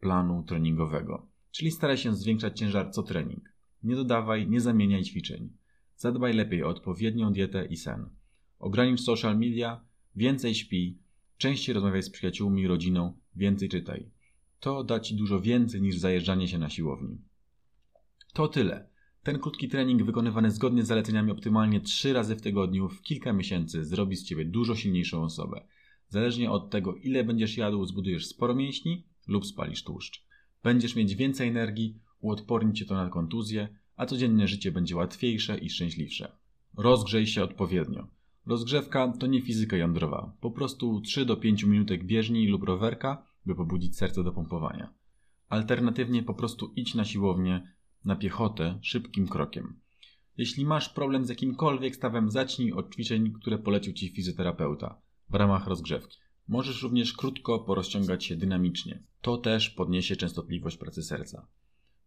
planu 0.00 0.42
treningowego. 0.42 1.26
Czyli 1.50 1.70
staraj 1.70 1.98
się 1.98 2.14
zwiększać 2.14 2.59
ciężar 2.59 2.90
co 2.90 3.02
trening. 3.02 3.52
Nie 3.83 3.96
dodawaj, 3.96 4.48
nie 4.48 4.61
zamieniaj 4.61 5.02
ćwiczeń. 5.02 5.50
Zadbaj 5.96 6.33
lepiej 6.33 6.62
o 6.64 6.68
odpowiednią 6.68 7.33
dietę 7.33 7.66
i 7.66 7.76
sen. 7.76 8.09
Ogranicz 8.59 9.00
social 9.00 9.38
media, 9.38 9.85
więcej 10.16 10.54
śpi, 10.54 10.98
częściej 11.37 11.74
rozmawiaj 11.74 12.02
z 12.02 12.11
przyjaciółmi, 12.11 12.66
rodziną, 12.66 13.18
więcej 13.37 13.68
czytaj. 13.68 14.13
To 14.64 14.85
da 14.85 15.00
Ci 15.00 15.14
dużo 15.14 15.40
więcej 15.40 15.83
niż 15.83 15.98
zajeżdżanie 15.98 16.48
się 16.48 16.59
na 16.59 16.70
siłowni. 16.70 17.18
To 18.33 18.48
tyle. 18.48 18.88
Ten 19.22 19.38
krótki 19.38 19.68
trening 19.68 20.03
wykonywany 20.03 20.50
zgodnie 20.50 20.83
z 20.83 20.87
zaleceniami 20.87 21.31
optymalnie 21.31 21.81
3 21.81 22.12
razy 22.12 22.37
w 22.37 22.42
tygodniu 22.42 22.88
w 22.88 23.03
kilka 23.03 23.33
miesięcy 23.33 23.85
zrobi 23.85 24.16
z 24.16 24.24
Ciebie 24.24 24.44
dużo 24.44 24.74
silniejszą 24.74 25.22
osobę. 25.22 25.66
Zależnie 26.09 26.50
od 26.50 26.70
tego, 26.70 26.94
ile 26.94 27.24
będziesz 27.24 27.57
jadł, 27.57 27.87
zbudujesz 27.87 28.27
sporo 28.27 28.55
mięśni 28.55 29.07
lub 29.29 29.46
spalisz 29.46 29.85
tłuszcz. 29.85 30.27
Będziesz 30.62 30.96
mieć 30.96 31.14
więcej 31.14 31.48
energii, 31.48 31.98
uodporni 32.20 32.72
Cię 32.72 32.85
to 32.85 32.94
na 32.94 33.09
kontuzję, 33.09 33.68
a 33.96 34.07
codzienne 34.07 34.48
życie 34.48 34.72
będzie 34.72 34.96
łatwiejsze 34.96 35.59
i 35.59 35.70
szczęśliwsze. 35.70 36.33
Rozgrzej 36.77 37.27
się 37.27 37.44
odpowiednio. 37.44 38.07
Rozgrzewka 38.46 39.12
to 39.20 39.27
nie 39.27 39.42
fizyka 39.42 39.77
jądrowa, 39.77 40.37
po 40.40 40.50
prostu 40.50 41.00
3 41.00 41.24
do 41.24 41.37
5 41.37 41.64
minutek 41.64 42.05
bieżni 42.05 42.48
lub 42.48 42.62
rowerka, 42.62 43.34
by 43.46 43.54
pobudzić 43.54 43.96
serce 43.96 44.24
do 44.24 44.33
pompowania. 44.33 44.94
Alternatywnie 45.48 46.22
po 46.22 46.35
prostu 46.35 46.72
idź 46.76 46.94
na 46.94 47.04
siłownię 47.04 47.74
na 48.04 48.16
piechotę 48.16 48.78
szybkim 48.83 49.28
krokiem. 49.28 49.80
Jeśli 50.37 50.64
masz 50.64 50.88
problem 50.88 51.24
z 51.24 51.28
jakimkolwiek 51.28 51.96
stawem, 51.96 52.30
zacznij 52.30 52.72
od 52.72 52.94
ćwiczeń, 52.94 53.33
które 53.33 53.59
polecił 53.59 53.92
Ci 53.92 54.09
fizjoterapeuta 54.09 54.98
w 55.30 55.35
ramach 55.35 55.66
rozgrzewki. 55.66 56.18
Możesz 56.48 56.83
również 56.83 57.12
krótko 57.12 57.59
porozciągać 57.59 58.24
się 58.24 58.37
dynamicznie. 58.37 59.02
To 59.20 59.37
też 59.37 59.70
podniesie 59.70 60.16
częstotliwość 60.16 60.76
pracy 60.76 61.02
serca. 61.02 61.46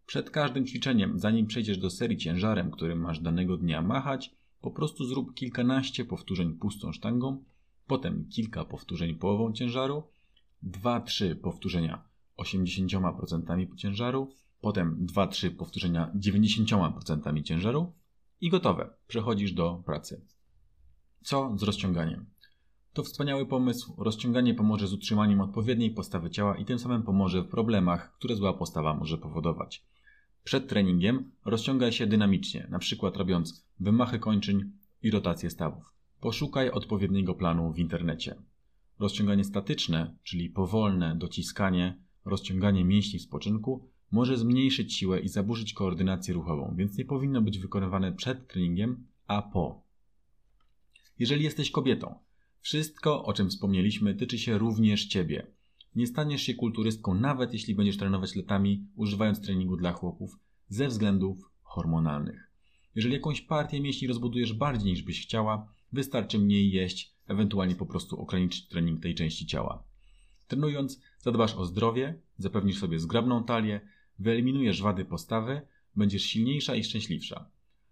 Przed 0.06 0.30
każdym 0.30 0.65
ćwiczeniem, 0.65 1.19
zanim 1.19 1.47
przejdziesz 1.47 1.78
do 1.78 1.89
serii 1.89 2.17
ciężarem, 2.17 2.71
którym 2.71 3.00
masz 3.00 3.19
danego 3.19 3.58
dnia 3.58 3.82
machać, 3.82 4.32
po 4.62 4.71
prostu 4.71 5.06
zrób 5.06 5.34
kilkanaście 5.34 6.06
powtórzeń 6.06 6.54
pustą 6.54 6.91
sztangą, 6.91 7.43
potem 7.88 8.28
kilka 8.30 8.65
powtórzeń 8.65 9.15
połową 9.15 9.54
ciężaru, 9.54 10.04
2-3 10.63 11.36
powtórzenia 11.36 12.04
80% 12.38 13.76
ciężaru, 13.76 14.32
potem 14.62 15.08
2-3 15.08 15.50
powtórzenia 15.50 16.12
90% 16.15 17.43
ciężaru 17.43 17.93
i 18.41 18.50
gotowe. 18.50 18.89
Przechodzisz 19.08 19.52
do 19.52 19.84
pracy. 19.86 20.22
Co 21.24 21.54
z 21.58 21.63
rozciąganiem? 21.63 22.26
To 22.93 23.04
wspaniały 23.04 23.46
pomysł. 23.46 23.93
Rozciąganie 23.98 24.54
pomoże 24.54 24.88
z 24.88 24.94
utrzymaniem 24.94 25.42
odpowiedniej 25.42 25.92
postawy 25.92 26.29
ciała 26.29 26.56
i 26.58 26.65
tym 26.65 26.79
samym 26.79 27.04
pomoże 27.04 27.42
w 27.42 27.48
problemach, 27.48 28.13
które 28.17 28.36
zła 28.36 28.54
postawa 28.54 28.94
może 28.94 29.17
powodować. 29.17 29.84
Przed 30.44 30.67
treningiem 30.67 31.31
rozciągaj 31.46 31.92
się 31.92 32.08
dynamicznie, 32.08 32.67
np. 32.67 33.12
robiąc 33.15 33.65
wymachy 33.79 34.19
kończyn 34.19 34.71
i 35.04 35.12
rotację 35.12 35.50
stawów. 35.50 35.94
Poszukaj 36.19 36.71
odpowiedniego 36.71 37.36
planu 37.36 37.73
w 37.73 37.79
internecie. 37.79 38.36
Rozciąganie 39.00 39.43
statyczne, 39.43 40.15
czyli 40.23 40.50
powolne 40.50 41.15
dociskanie, 41.15 41.98
rozciąganie 42.25 42.85
mięśni 42.85 43.19
w 43.19 43.21
spoczynku, 43.21 43.89
może 44.12 44.37
zmniejszyć 44.37 44.93
siłę 44.93 45.19
i 45.19 45.29
zaburzyć 45.29 45.73
koordynację 45.73 46.33
ruchową, 46.33 46.73
więc 46.77 46.98
nie 46.98 47.06
powinno 47.06 47.41
być 47.41 47.60
wykonywane 47.60 48.12
przed 48.12 48.48
treningiem, 48.48 49.08
a 49.27 49.41
po. 49.41 49.81
Jeżeli 51.19 51.43
jesteś 51.43 51.71
kobietą, 51.71 52.15
wszystko, 52.62 53.25
o 53.25 53.33
czym 53.33 53.50
wspomnieliśmy, 53.50 54.15
tyczy 54.15 54.37
się 54.37 54.58
również 54.58 55.06
ciebie. 55.06 55.48
Nie 55.95 56.08
staniesz 56.08 56.41
się 56.41 56.54
kulturystką, 56.54 57.13
nawet 57.13 57.54
jeśli 57.54 57.75
będziesz 57.75 57.98
trenować 57.98 58.35
latami, 58.35 58.87
używając 58.95 59.41
treningu 59.41 59.77
dla 59.77 59.93
chłopów, 59.93 60.37
ze 60.69 60.87
względów 60.87 61.52
hormonalnych. 61.63 62.52
Jeżeli 62.95 63.13
jakąś 63.13 63.41
partię 63.41 63.81
mięśni 63.81 64.08
rozbudujesz 64.08 64.54
bardziej 64.54 64.91
niż 64.91 65.02
byś 65.02 65.21
chciała, 65.21 65.73
wystarczy 65.93 66.39
mniej 66.39 66.71
jeść, 66.71 67.17
ewentualnie 67.28 67.75
po 67.75 67.86
prostu 67.86 68.21
ograniczyć 68.21 68.67
trening 68.67 69.02
tej 69.02 69.15
części 69.15 69.46
ciała. 69.46 69.84
Trenując, 70.48 71.02
Zadbasz 71.28 71.56
o 71.56 71.65
zdrowie, 71.65 72.19
zapewnisz 72.38 72.80
sobie 72.80 73.00
zgrabną 73.00 73.44
talię, 73.44 73.82
wyeliminujesz 74.19 74.82
wady 74.82 75.06
postawy, 75.06 75.62
będziesz 75.96 76.23
silniejsza 76.23 76.75
i 76.75 76.84
szczęśliwsza. 76.84 77.50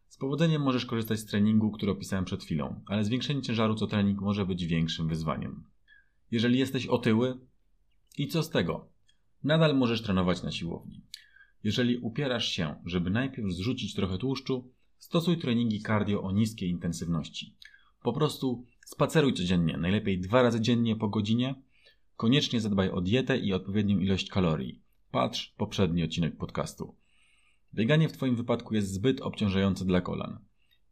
Z 0.07 0.17
powodzeniem 0.17 0.61
możesz 0.61 0.85
korzystać 0.85 1.19
z 1.19 1.25
treningu, 1.25 1.71
który 1.71 1.91
opisałem 1.91 2.25
przed 2.25 2.43
chwilą, 2.43 2.81
ale 2.85 3.03
zwiększenie 3.03 3.41
ciężaru 3.41 3.75
co 3.75 3.87
trening 3.87 4.21
może 4.21 4.45
być 4.45 4.65
większym 4.65 5.07
wyzwaniem. 5.07 5.63
Jeżeli 6.31 6.59
jesteś 6.59 6.87
otyły, 6.87 7.37
i 8.17 8.27
co 8.27 8.43
z 8.43 8.49
tego? 8.49 8.87
Nadal 9.43 9.77
możesz 9.77 10.01
trenować 10.01 10.43
na 10.43 10.51
siłowni. 10.51 11.01
Jeżeli 11.63 11.97
upierasz 11.97 12.47
się, 12.47 12.75
żeby 12.85 13.09
najpierw 13.09 13.51
zrzucić 13.51 13.93
trochę 13.93 14.17
tłuszczu, 14.17 14.71
stosuj 14.97 15.37
treningi 15.37 15.81
cardio 15.81 16.21
o 16.21 16.31
niskiej 16.31 16.69
intensywności. 16.69 17.55
Po 18.03 18.13
prostu 18.13 18.65
spaceruj 18.85 19.33
codziennie, 19.33 19.77
najlepiej 19.77 20.19
dwa 20.19 20.41
razy 20.41 20.61
dziennie 20.61 20.95
po 20.95 21.07
godzinie. 21.07 21.55
Koniecznie 22.15 22.61
zadbaj 22.61 22.89
o 22.89 23.01
dietę 23.01 23.37
i 23.37 23.53
odpowiednią 23.53 23.99
ilość 23.99 24.29
kalorii. 24.29 24.81
Patrz 25.11 25.53
poprzedni 25.57 26.03
odcinek 26.03 26.37
podcastu. 26.37 26.95
Bieganie 27.73 28.09
w 28.09 28.11
Twoim 28.11 28.35
wypadku 28.35 28.75
jest 28.75 28.93
zbyt 28.93 29.21
obciążające 29.21 29.85
dla 29.85 30.01
kolan. 30.01 30.39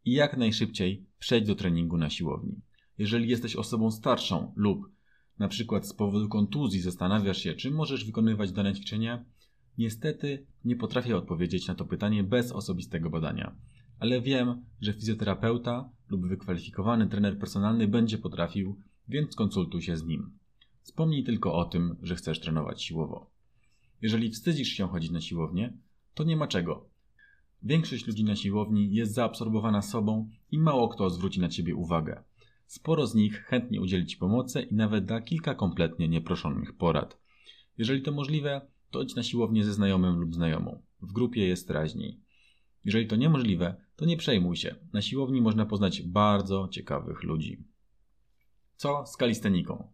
I 0.04 0.12
jak 0.12 0.36
najszybciej 0.36 1.06
przejdź 1.18 1.46
do 1.46 1.54
treningu 1.54 1.96
na 1.96 2.10
siłowni. 2.10 2.60
Jeżeli 2.98 3.28
jesteś 3.28 3.56
osobą 3.56 3.90
starszą 3.90 4.52
lub 4.56 4.90
na 5.38 5.48
przykład 5.48 5.88
z 5.88 5.94
powodu 5.94 6.28
kontuzji 6.28 6.80
zastanawiasz 6.80 7.38
się, 7.38 7.54
czy 7.54 7.70
możesz 7.70 8.04
wykonywać 8.04 8.52
dane 8.52 8.74
ćwiczenia, 8.74 9.24
niestety 9.78 10.46
nie 10.64 10.76
potrafię 10.76 11.16
odpowiedzieć 11.16 11.66
na 11.66 11.74
to 11.74 11.84
pytanie 11.84 12.24
bez 12.24 12.52
osobistego 12.52 13.10
badania. 13.10 13.56
Ale 14.04 14.20
wiem, 14.20 14.64
że 14.80 14.92
fizjoterapeuta 14.92 15.90
lub 16.08 16.26
wykwalifikowany 16.26 17.06
trener 17.06 17.38
personalny 17.38 17.88
będzie 17.88 18.18
potrafił, 18.18 18.76
więc 19.08 19.34
konsultuj 19.34 19.82
się 19.82 19.96
z 19.96 20.04
nim. 20.06 20.38
Wspomnij 20.82 21.24
tylko 21.24 21.54
o 21.54 21.64
tym, 21.64 21.96
że 22.02 22.16
chcesz 22.16 22.40
trenować 22.40 22.82
siłowo. 22.82 23.30
Jeżeli 24.02 24.30
wstydzisz 24.30 24.68
się 24.68 24.88
chodzić 24.88 25.10
na 25.10 25.20
siłownię, 25.20 25.72
to 26.14 26.24
nie 26.24 26.36
ma 26.36 26.46
czego. 26.46 26.88
Większość 27.62 28.06
ludzi 28.06 28.24
na 28.24 28.36
siłowni 28.36 28.94
jest 28.94 29.14
zaabsorbowana 29.14 29.82
sobą 29.82 30.28
i 30.50 30.58
mało 30.58 30.88
kto 30.88 31.10
zwróci 31.10 31.40
na 31.40 31.48
ciebie 31.48 31.74
uwagę. 31.74 32.22
Sporo 32.66 33.06
z 33.06 33.14
nich 33.14 33.44
chętnie 33.44 33.80
udzieli 33.80 34.06
Ci 34.06 34.16
pomocy 34.16 34.62
i 34.62 34.74
nawet 34.74 35.04
da 35.04 35.20
kilka 35.20 35.54
kompletnie 35.54 36.08
nieproszonych 36.08 36.76
porad. 36.76 37.18
Jeżeli 37.78 38.02
to 38.02 38.12
możliwe, 38.12 38.60
to 38.90 39.02
idź 39.02 39.14
na 39.14 39.22
siłownię 39.22 39.64
ze 39.64 39.74
znajomym 39.74 40.16
lub 40.16 40.34
znajomą. 40.34 40.82
W 41.02 41.12
grupie 41.12 41.46
jest 41.46 41.70
raźniej. 41.70 42.20
Jeżeli 42.84 43.06
to 43.06 43.16
niemożliwe, 43.16 43.83
to 43.96 44.04
nie 44.04 44.16
przejmuj 44.16 44.56
się. 44.56 44.74
Na 44.92 45.02
siłowni 45.02 45.40
można 45.40 45.66
poznać 45.66 46.02
bardzo 46.02 46.68
ciekawych 46.68 47.22
ludzi. 47.22 47.64
Co 48.76 49.06
z 49.06 49.16
kalisteniką? 49.16 49.88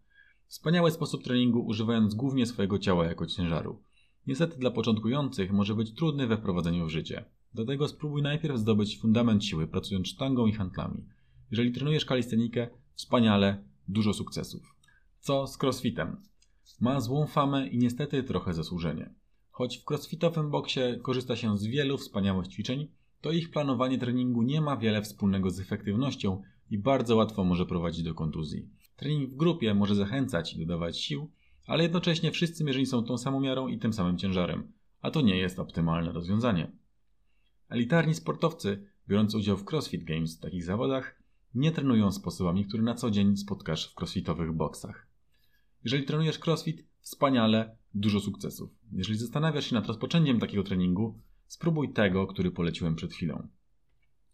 Wspaniały 0.47 0.91
sposób 0.91 1.25
treningu 1.25 1.61
używając 1.61 2.15
głównie 2.15 2.47
swojego 2.47 2.79
ciała 2.79 3.05
jako 3.05 3.27
ciężaru. 3.27 3.83
Niestety 4.27 4.59
dla 4.59 4.71
początkujących 4.71 5.53
może 5.53 5.75
być 5.75 5.95
trudny 5.95 6.27
we 6.27 6.37
wprowadzeniu 6.37 6.87
w 6.87 6.91
życie. 6.91 7.25
Dlatego 7.55 7.89
spróbuj 7.89 8.23
najpierw 8.23 8.59
zdobyć 8.59 8.99
fundament 8.99 9.45
siły 9.45 9.67
pracując 9.67 10.09
sztangą 10.09 10.47
i 10.47 10.53
handlami. 10.53 11.05
Jeżeli 11.51 11.73
trenujesz 11.73 12.05
kalistenikę, 12.05 12.69
wspaniale, 12.95 13.65
dużo 13.89 14.15
sukcesów. 14.15 14.75
Co 15.21 15.47
z 15.47 15.63
crossfitem? 15.63 16.17
Ma 16.81 17.01
złą 17.01 17.27
famę 17.27 17.69
i 17.69 17.79
niestety 17.79 18.23
trochę 18.23 18.55
zasłużenie. 18.55 19.15
Choć 19.51 19.79
w 19.79 19.91
crossfitowym 19.91 20.51
boksie 20.51 20.81
korzysta 21.03 21.37
się 21.37 21.59
z 21.59 21.67
wielu 21.67 21.99
wspaniałych 21.99 22.49
ćwiczeń, 22.49 22.89
to 23.21 23.33
ich 23.33 23.51
planowanie 23.51 23.99
treningu 23.99 24.43
nie 24.43 24.61
ma 24.61 24.77
wiele 24.77 25.03
wspólnego 25.03 25.51
z 25.51 25.61
efektywnością 25.61 26.43
i 26.71 26.79
bardzo 26.79 27.17
łatwo 27.17 27.45
może 27.45 27.67
prowadzić 27.67 28.03
do 28.03 28.15
kontuzji. 28.15 28.69
Trening 28.97 29.31
w 29.31 29.37
grupie 29.37 29.75
może 29.75 29.95
zachęcać 29.95 30.55
i 30.55 30.59
dodawać 30.59 30.99
sił, 30.99 31.31
ale 31.67 31.83
jednocześnie 31.83 32.33
wszyscy 32.33 32.65
mierzeni 32.65 32.87
są 32.87 33.03
tą 33.03 33.19
samą 33.19 33.41
miarą 33.41 33.69
i 33.69 33.79
tym 33.79 33.93
samym 33.93 34.19
ciężarem, 34.19 34.73
a 35.01 35.11
to 35.11 35.21
nie 35.21 35.37
jest 35.37 35.59
optymalne 35.59 36.13
rozwiązanie. 36.13 36.73
Elitarni 37.69 38.15
sportowcy, 38.15 38.87
biorący 39.09 39.37
udział 39.37 39.57
w 39.57 39.65
CrossFit 39.65 40.05
Games 40.05 40.37
w 40.37 40.41
takich 40.41 40.65
zawodach, 40.65 41.23
nie 41.55 41.73
trenują 41.73 42.13
sposobami, 42.13 42.65
które 42.65 42.83
na 42.83 42.95
co 42.95 43.11
dzień 43.11 43.37
spotkasz 43.37 43.93
w 43.93 44.01
crossfitowych 44.01 44.53
boksach. 44.53 45.07
Jeżeli 45.85 46.05
trenujesz 46.05 46.39
crossfit, 46.47 46.87
wspaniale, 47.01 47.77
dużo 47.95 48.21
sukcesów. 48.21 48.71
Jeżeli 48.93 49.19
zastanawiasz 49.19 49.67
się 49.67 49.75
nad 49.75 49.87
rozpoczęciem 49.87 50.41
takiego 50.41 50.63
treningu, 50.63 51.21
spróbuj 51.51 51.93
tego, 51.93 52.27
który 52.27 52.51
poleciłem 52.51 52.95
przed 52.97 53.13
chwilą. 53.13 53.49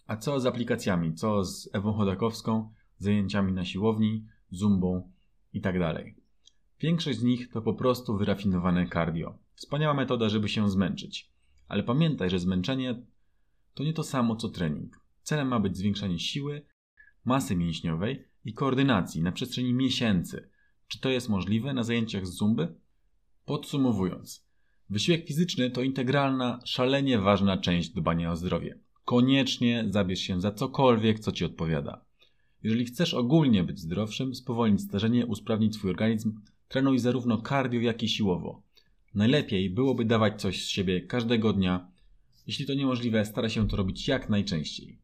A 0.06 0.16
co 0.16 0.40
z 0.40 0.46
aplikacjami? 0.46 1.14
Co 1.14 1.44
z 1.44 1.68
Ewą 1.72 1.92
Chodakowską, 1.92 2.72
zajęciami 2.98 3.52
na 3.52 3.64
siłowni, 3.64 4.26
zumbą 4.50 5.12
itd. 5.52 5.94
Tak 5.94 6.06
Większość 6.80 7.18
z 7.18 7.22
nich 7.22 7.50
to 7.50 7.62
po 7.62 7.74
prostu 7.74 8.16
wyrafinowane 8.16 8.88
cardio. 8.88 9.38
Wspaniała 9.54 9.94
metoda, 9.94 10.28
żeby 10.28 10.48
się 10.48 10.70
zmęczyć. 10.70 11.30
Ale 11.68 11.82
pamiętaj, 11.82 12.30
że 12.30 12.38
zmęczenie 12.38 13.02
to 13.74 13.84
nie 13.84 13.92
to 13.92 14.02
samo 14.02 14.36
co 14.36 14.48
trening. 14.48 15.00
Celem 15.22 15.48
ma 15.48 15.60
być 15.60 15.76
zwiększanie 15.76 16.18
siły, 16.18 16.66
masy 17.24 17.56
mięśniowej 17.56 18.24
i 18.44 18.52
koordynacji 18.52 19.22
na 19.22 19.32
przestrzeni 19.32 19.74
miesięcy. 19.74 20.48
Czy 20.88 21.00
to 21.00 21.08
jest 21.08 21.28
możliwe 21.28 21.74
na 21.74 21.84
zajęciach 21.84 22.26
z 22.26 22.30
zumby? 22.30 22.74
Podsumowując, 23.44 24.45
wysiłek 24.90 25.26
fizyczny 25.26 25.70
to 25.70 25.82
integralna, 25.82 26.60
szalenie 26.64 27.18
ważna 27.18 27.58
część 27.58 27.88
dbania 27.90 28.32
o 28.32 28.36
zdrowie. 28.36 28.78
Koniecznie 29.04 29.86
zabierz 29.90 30.20
się 30.20 30.40
za 30.40 30.52
cokolwiek, 30.52 31.20
co 31.20 31.32
ci 31.32 31.44
odpowiada. 31.44 32.04
Jeżeli 32.62 32.84
chcesz 32.84 33.14
ogólnie 33.14 33.64
być 33.64 33.78
zdrowszym, 33.78 34.34
spowolnić 34.34 34.80
starzenie, 34.80 35.26
usprawnić 35.26 35.74
swój 35.74 35.90
organizm, 35.90 36.40
trenuj 36.68 36.98
zarówno 36.98 37.42
cardio, 37.42 37.80
jak 37.80 38.02
i 38.02 38.08
siłowo. 38.08 38.62
Najlepiej 39.14 39.70
byłoby 39.70 40.04
dawać 40.04 40.40
coś 40.40 40.64
z 40.64 40.68
siebie 40.68 41.00
każdego 41.00 41.52
dnia. 41.52 41.90
Jeśli 42.46 42.66
to 42.66 42.74
niemożliwe, 42.74 43.24
stara 43.24 43.48
się 43.48 43.68
to 43.68 43.76
robić 43.76 44.08
jak 44.08 44.28
najczęściej. 44.28 44.98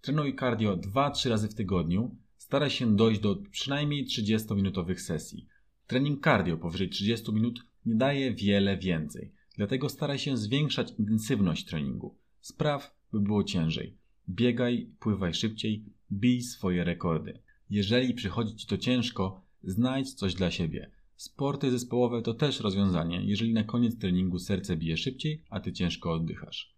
Trenuj 0.00 0.36
cardio 0.36 0.76
2-3 0.76 1.28
razy 1.28 1.48
w 1.48 1.54
tygodniu. 1.54 2.16
Staraj 2.36 2.70
się 2.70 2.96
dojść 2.96 3.20
do 3.20 3.36
przynajmniej 3.50 4.06
30-minutowych 4.06 4.98
sesji. 4.98 5.46
Trening 5.86 6.24
cardio 6.24 6.56
powyżej 6.56 6.88
30 6.88 7.32
minut 7.32 7.60
nie 7.86 7.94
daje 7.94 8.34
wiele 8.34 8.76
więcej. 8.76 9.32
Dlatego 9.56 9.88
staraj 9.88 10.18
się 10.18 10.36
zwiększać 10.36 10.94
intensywność 10.98 11.64
treningu. 11.64 12.14
Spraw, 12.40 12.96
by 13.12 13.20
było 13.20 13.44
ciężej. 13.44 13.96
Biegaj, 14.28 14.90
pływaj 14.98 15.34
szybciej, 15.34 15.84
bij 16.10 16.42
swoje 16.42 16.84
rekordy. 16.84 17.38
Jeżeli 17.70 18.14
przychodzi 18.14 18.56
Ci 18.56 18.66
to 18.66 18.78
ciężko, 18.78 19.42
znajdź 19.62 20.14
coś 20.14 20.34
dla 20.34 20.50
siebie. 20.50 20.90
Sporty 21.16 21.70
zespołowe 21.70 22.22
to 22.22 22.34
też 22.34 22.60
rozwiązanie, 22.60 23.24
jeżeli 23.24 23.52
na 23.52 23.64
koniec 23.64 23.98
treningu 23.98 24.38
serce 24.38 24.76
bije 24.76 24.96
szybciej, 24.96 25.42
a 25.50 25.60
Ty 25.60 25.72
ciężko 25.72 26.12
oddychasz. 26.12 26.74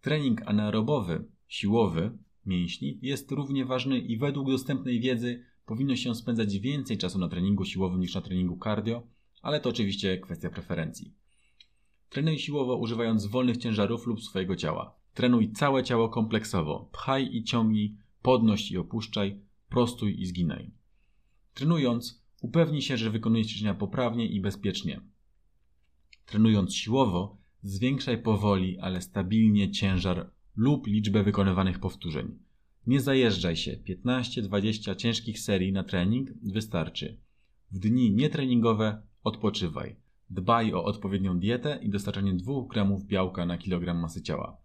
Trening 0.00 0.42
anaerobowy, 0.46 1.24
siłowy, 1.48 2.18
mięśni 2.46 2.98
jest 3.02 3.32
równie 3.32 3.64
ważny 3.64 3.98
i 3.98 4.18
według 4.18 4.50
dostępnej 4.50 5.00
wiedzy 5.00 5.44
powinno 5.66 5.96
się 5.96 6.14
spędzać 6.14 6.58
więcej 6.58 6.98
czasu 6.98 7.18
na 7.18 7.28
treningu 7.28 7.64
siłowym 7.64 8.00
niż 8.00 8.14
na 8.14 8.20
treningu 8.20 8.58
cardio, 8.64 9.02
ale 9.42 9.60
to 9.60 9.68
oczywiście 9.70 10.18
kwestia 10.18 10.50
preferencji. 10.50 11.14
Trenuj 12.08 12.38
siłowo 12.38 12.76
używając 12.76 13.26
wolnych 13.26 13.56
ciężarów 13.56 14.06
lub 14.06 14.22
swojego 14.22 14.56
ciała. 14.56 14.94
Trenuj 15.14 15.52
całe 15.52 15.84
ciało 15.84 16.08
kompleksowo. 16.08 16.88
Pchaj 16.92 17.28
i 17.36 17.44
ciągnij, 17.44 17.96
podnoś 18.22 18.70
i 18.70 18.78
opuszczaj, 18.78 19.40
prostuj 19.68 20.20
i 20.20 20.26
zginaj. 20.26 20.70
Trenując, 21.54 22.22
upewnij 22.40 22.82
się, 22.82 22.96
że 22.96 23.10
wykonujesz 23.10 23.46
ćwiczenia 23.46 23.74
poprawnie 23.74 24.26
i 24.26 24.40
bezpiecznie. 24.40 25.00
Trenując 26.26 26.74
siłowo, 26.74 27.36
zwiększaj 27.62 28.22
powoli, 28.22 28.78
ale 28.78 29.02
stabilnie 29.02 29.70
ciężar 29.70 30.30
lub 30.56 30.86
liczbę 30.86 31.22
wykonywanych 31.22 31.78
powtórzeń. 31.78 32.38
Nie 32.86 33.00
zajeżdżaj 33.00 33.56
się, 33.56 33.76
15-20 33.88 34.96
ciężkich 34.96 35.40
serii 35.40 35.72
na 35.72 35.84
trening 35.84 36.30
wystarczy. 36.42 37.16
W 37.70 37.78
dni 37.78 38.12
nietreningowe 38.12 39.02
odpoczywaj. 39.24 39.96
Dbaj 40.30 40.74
o 40.74 40.84
odpowiednią 40.84 41.38
dietę 41.38 41.78
i 41.82 41.88
dostarczanie 41.90 42.34
2 42.34 42.52
gramów 42.68 43.06
białka 43.06 43.46
na 43.46 43.58
kilogram 43.58 44.00
masy 44.00 44.22
ciała. 44.22 44.56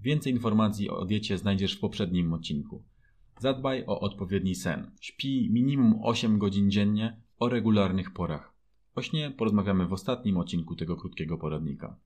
Więcej 0.00 0.32
informacji 0.32 0.90
o 0.90 1.04
diecie 1.04 1.38
znajdziesz 1.38 1.76
w 1.76 1.80
poprzednim 1.80 2.32
odcinku. 2.32 2.82
Zadbaj 3.38 3.84
o 3.86 4.00
odpowiedni 4.00 4.54
sen. 4.54 4.90
Śpij 5.00 5.50
minimum 5.50 6.00
8 6.02 6.38
godzin 6.38 6.70
dziennie 6.70 7.16
o 7.38 7.48
regularnych 7.48 8.12
porach. 8.12 8.54
O 8.94 9.02
śnie 9.02 9.30
porozmawiamy 9.30 9.86
w 9.86 9.92
ostatnim 9.92 10.36
odcinku 10.36 10.76
tego 10.76 10.96
krótkiego 10.96 11.38
poradnika. 11.38 11.96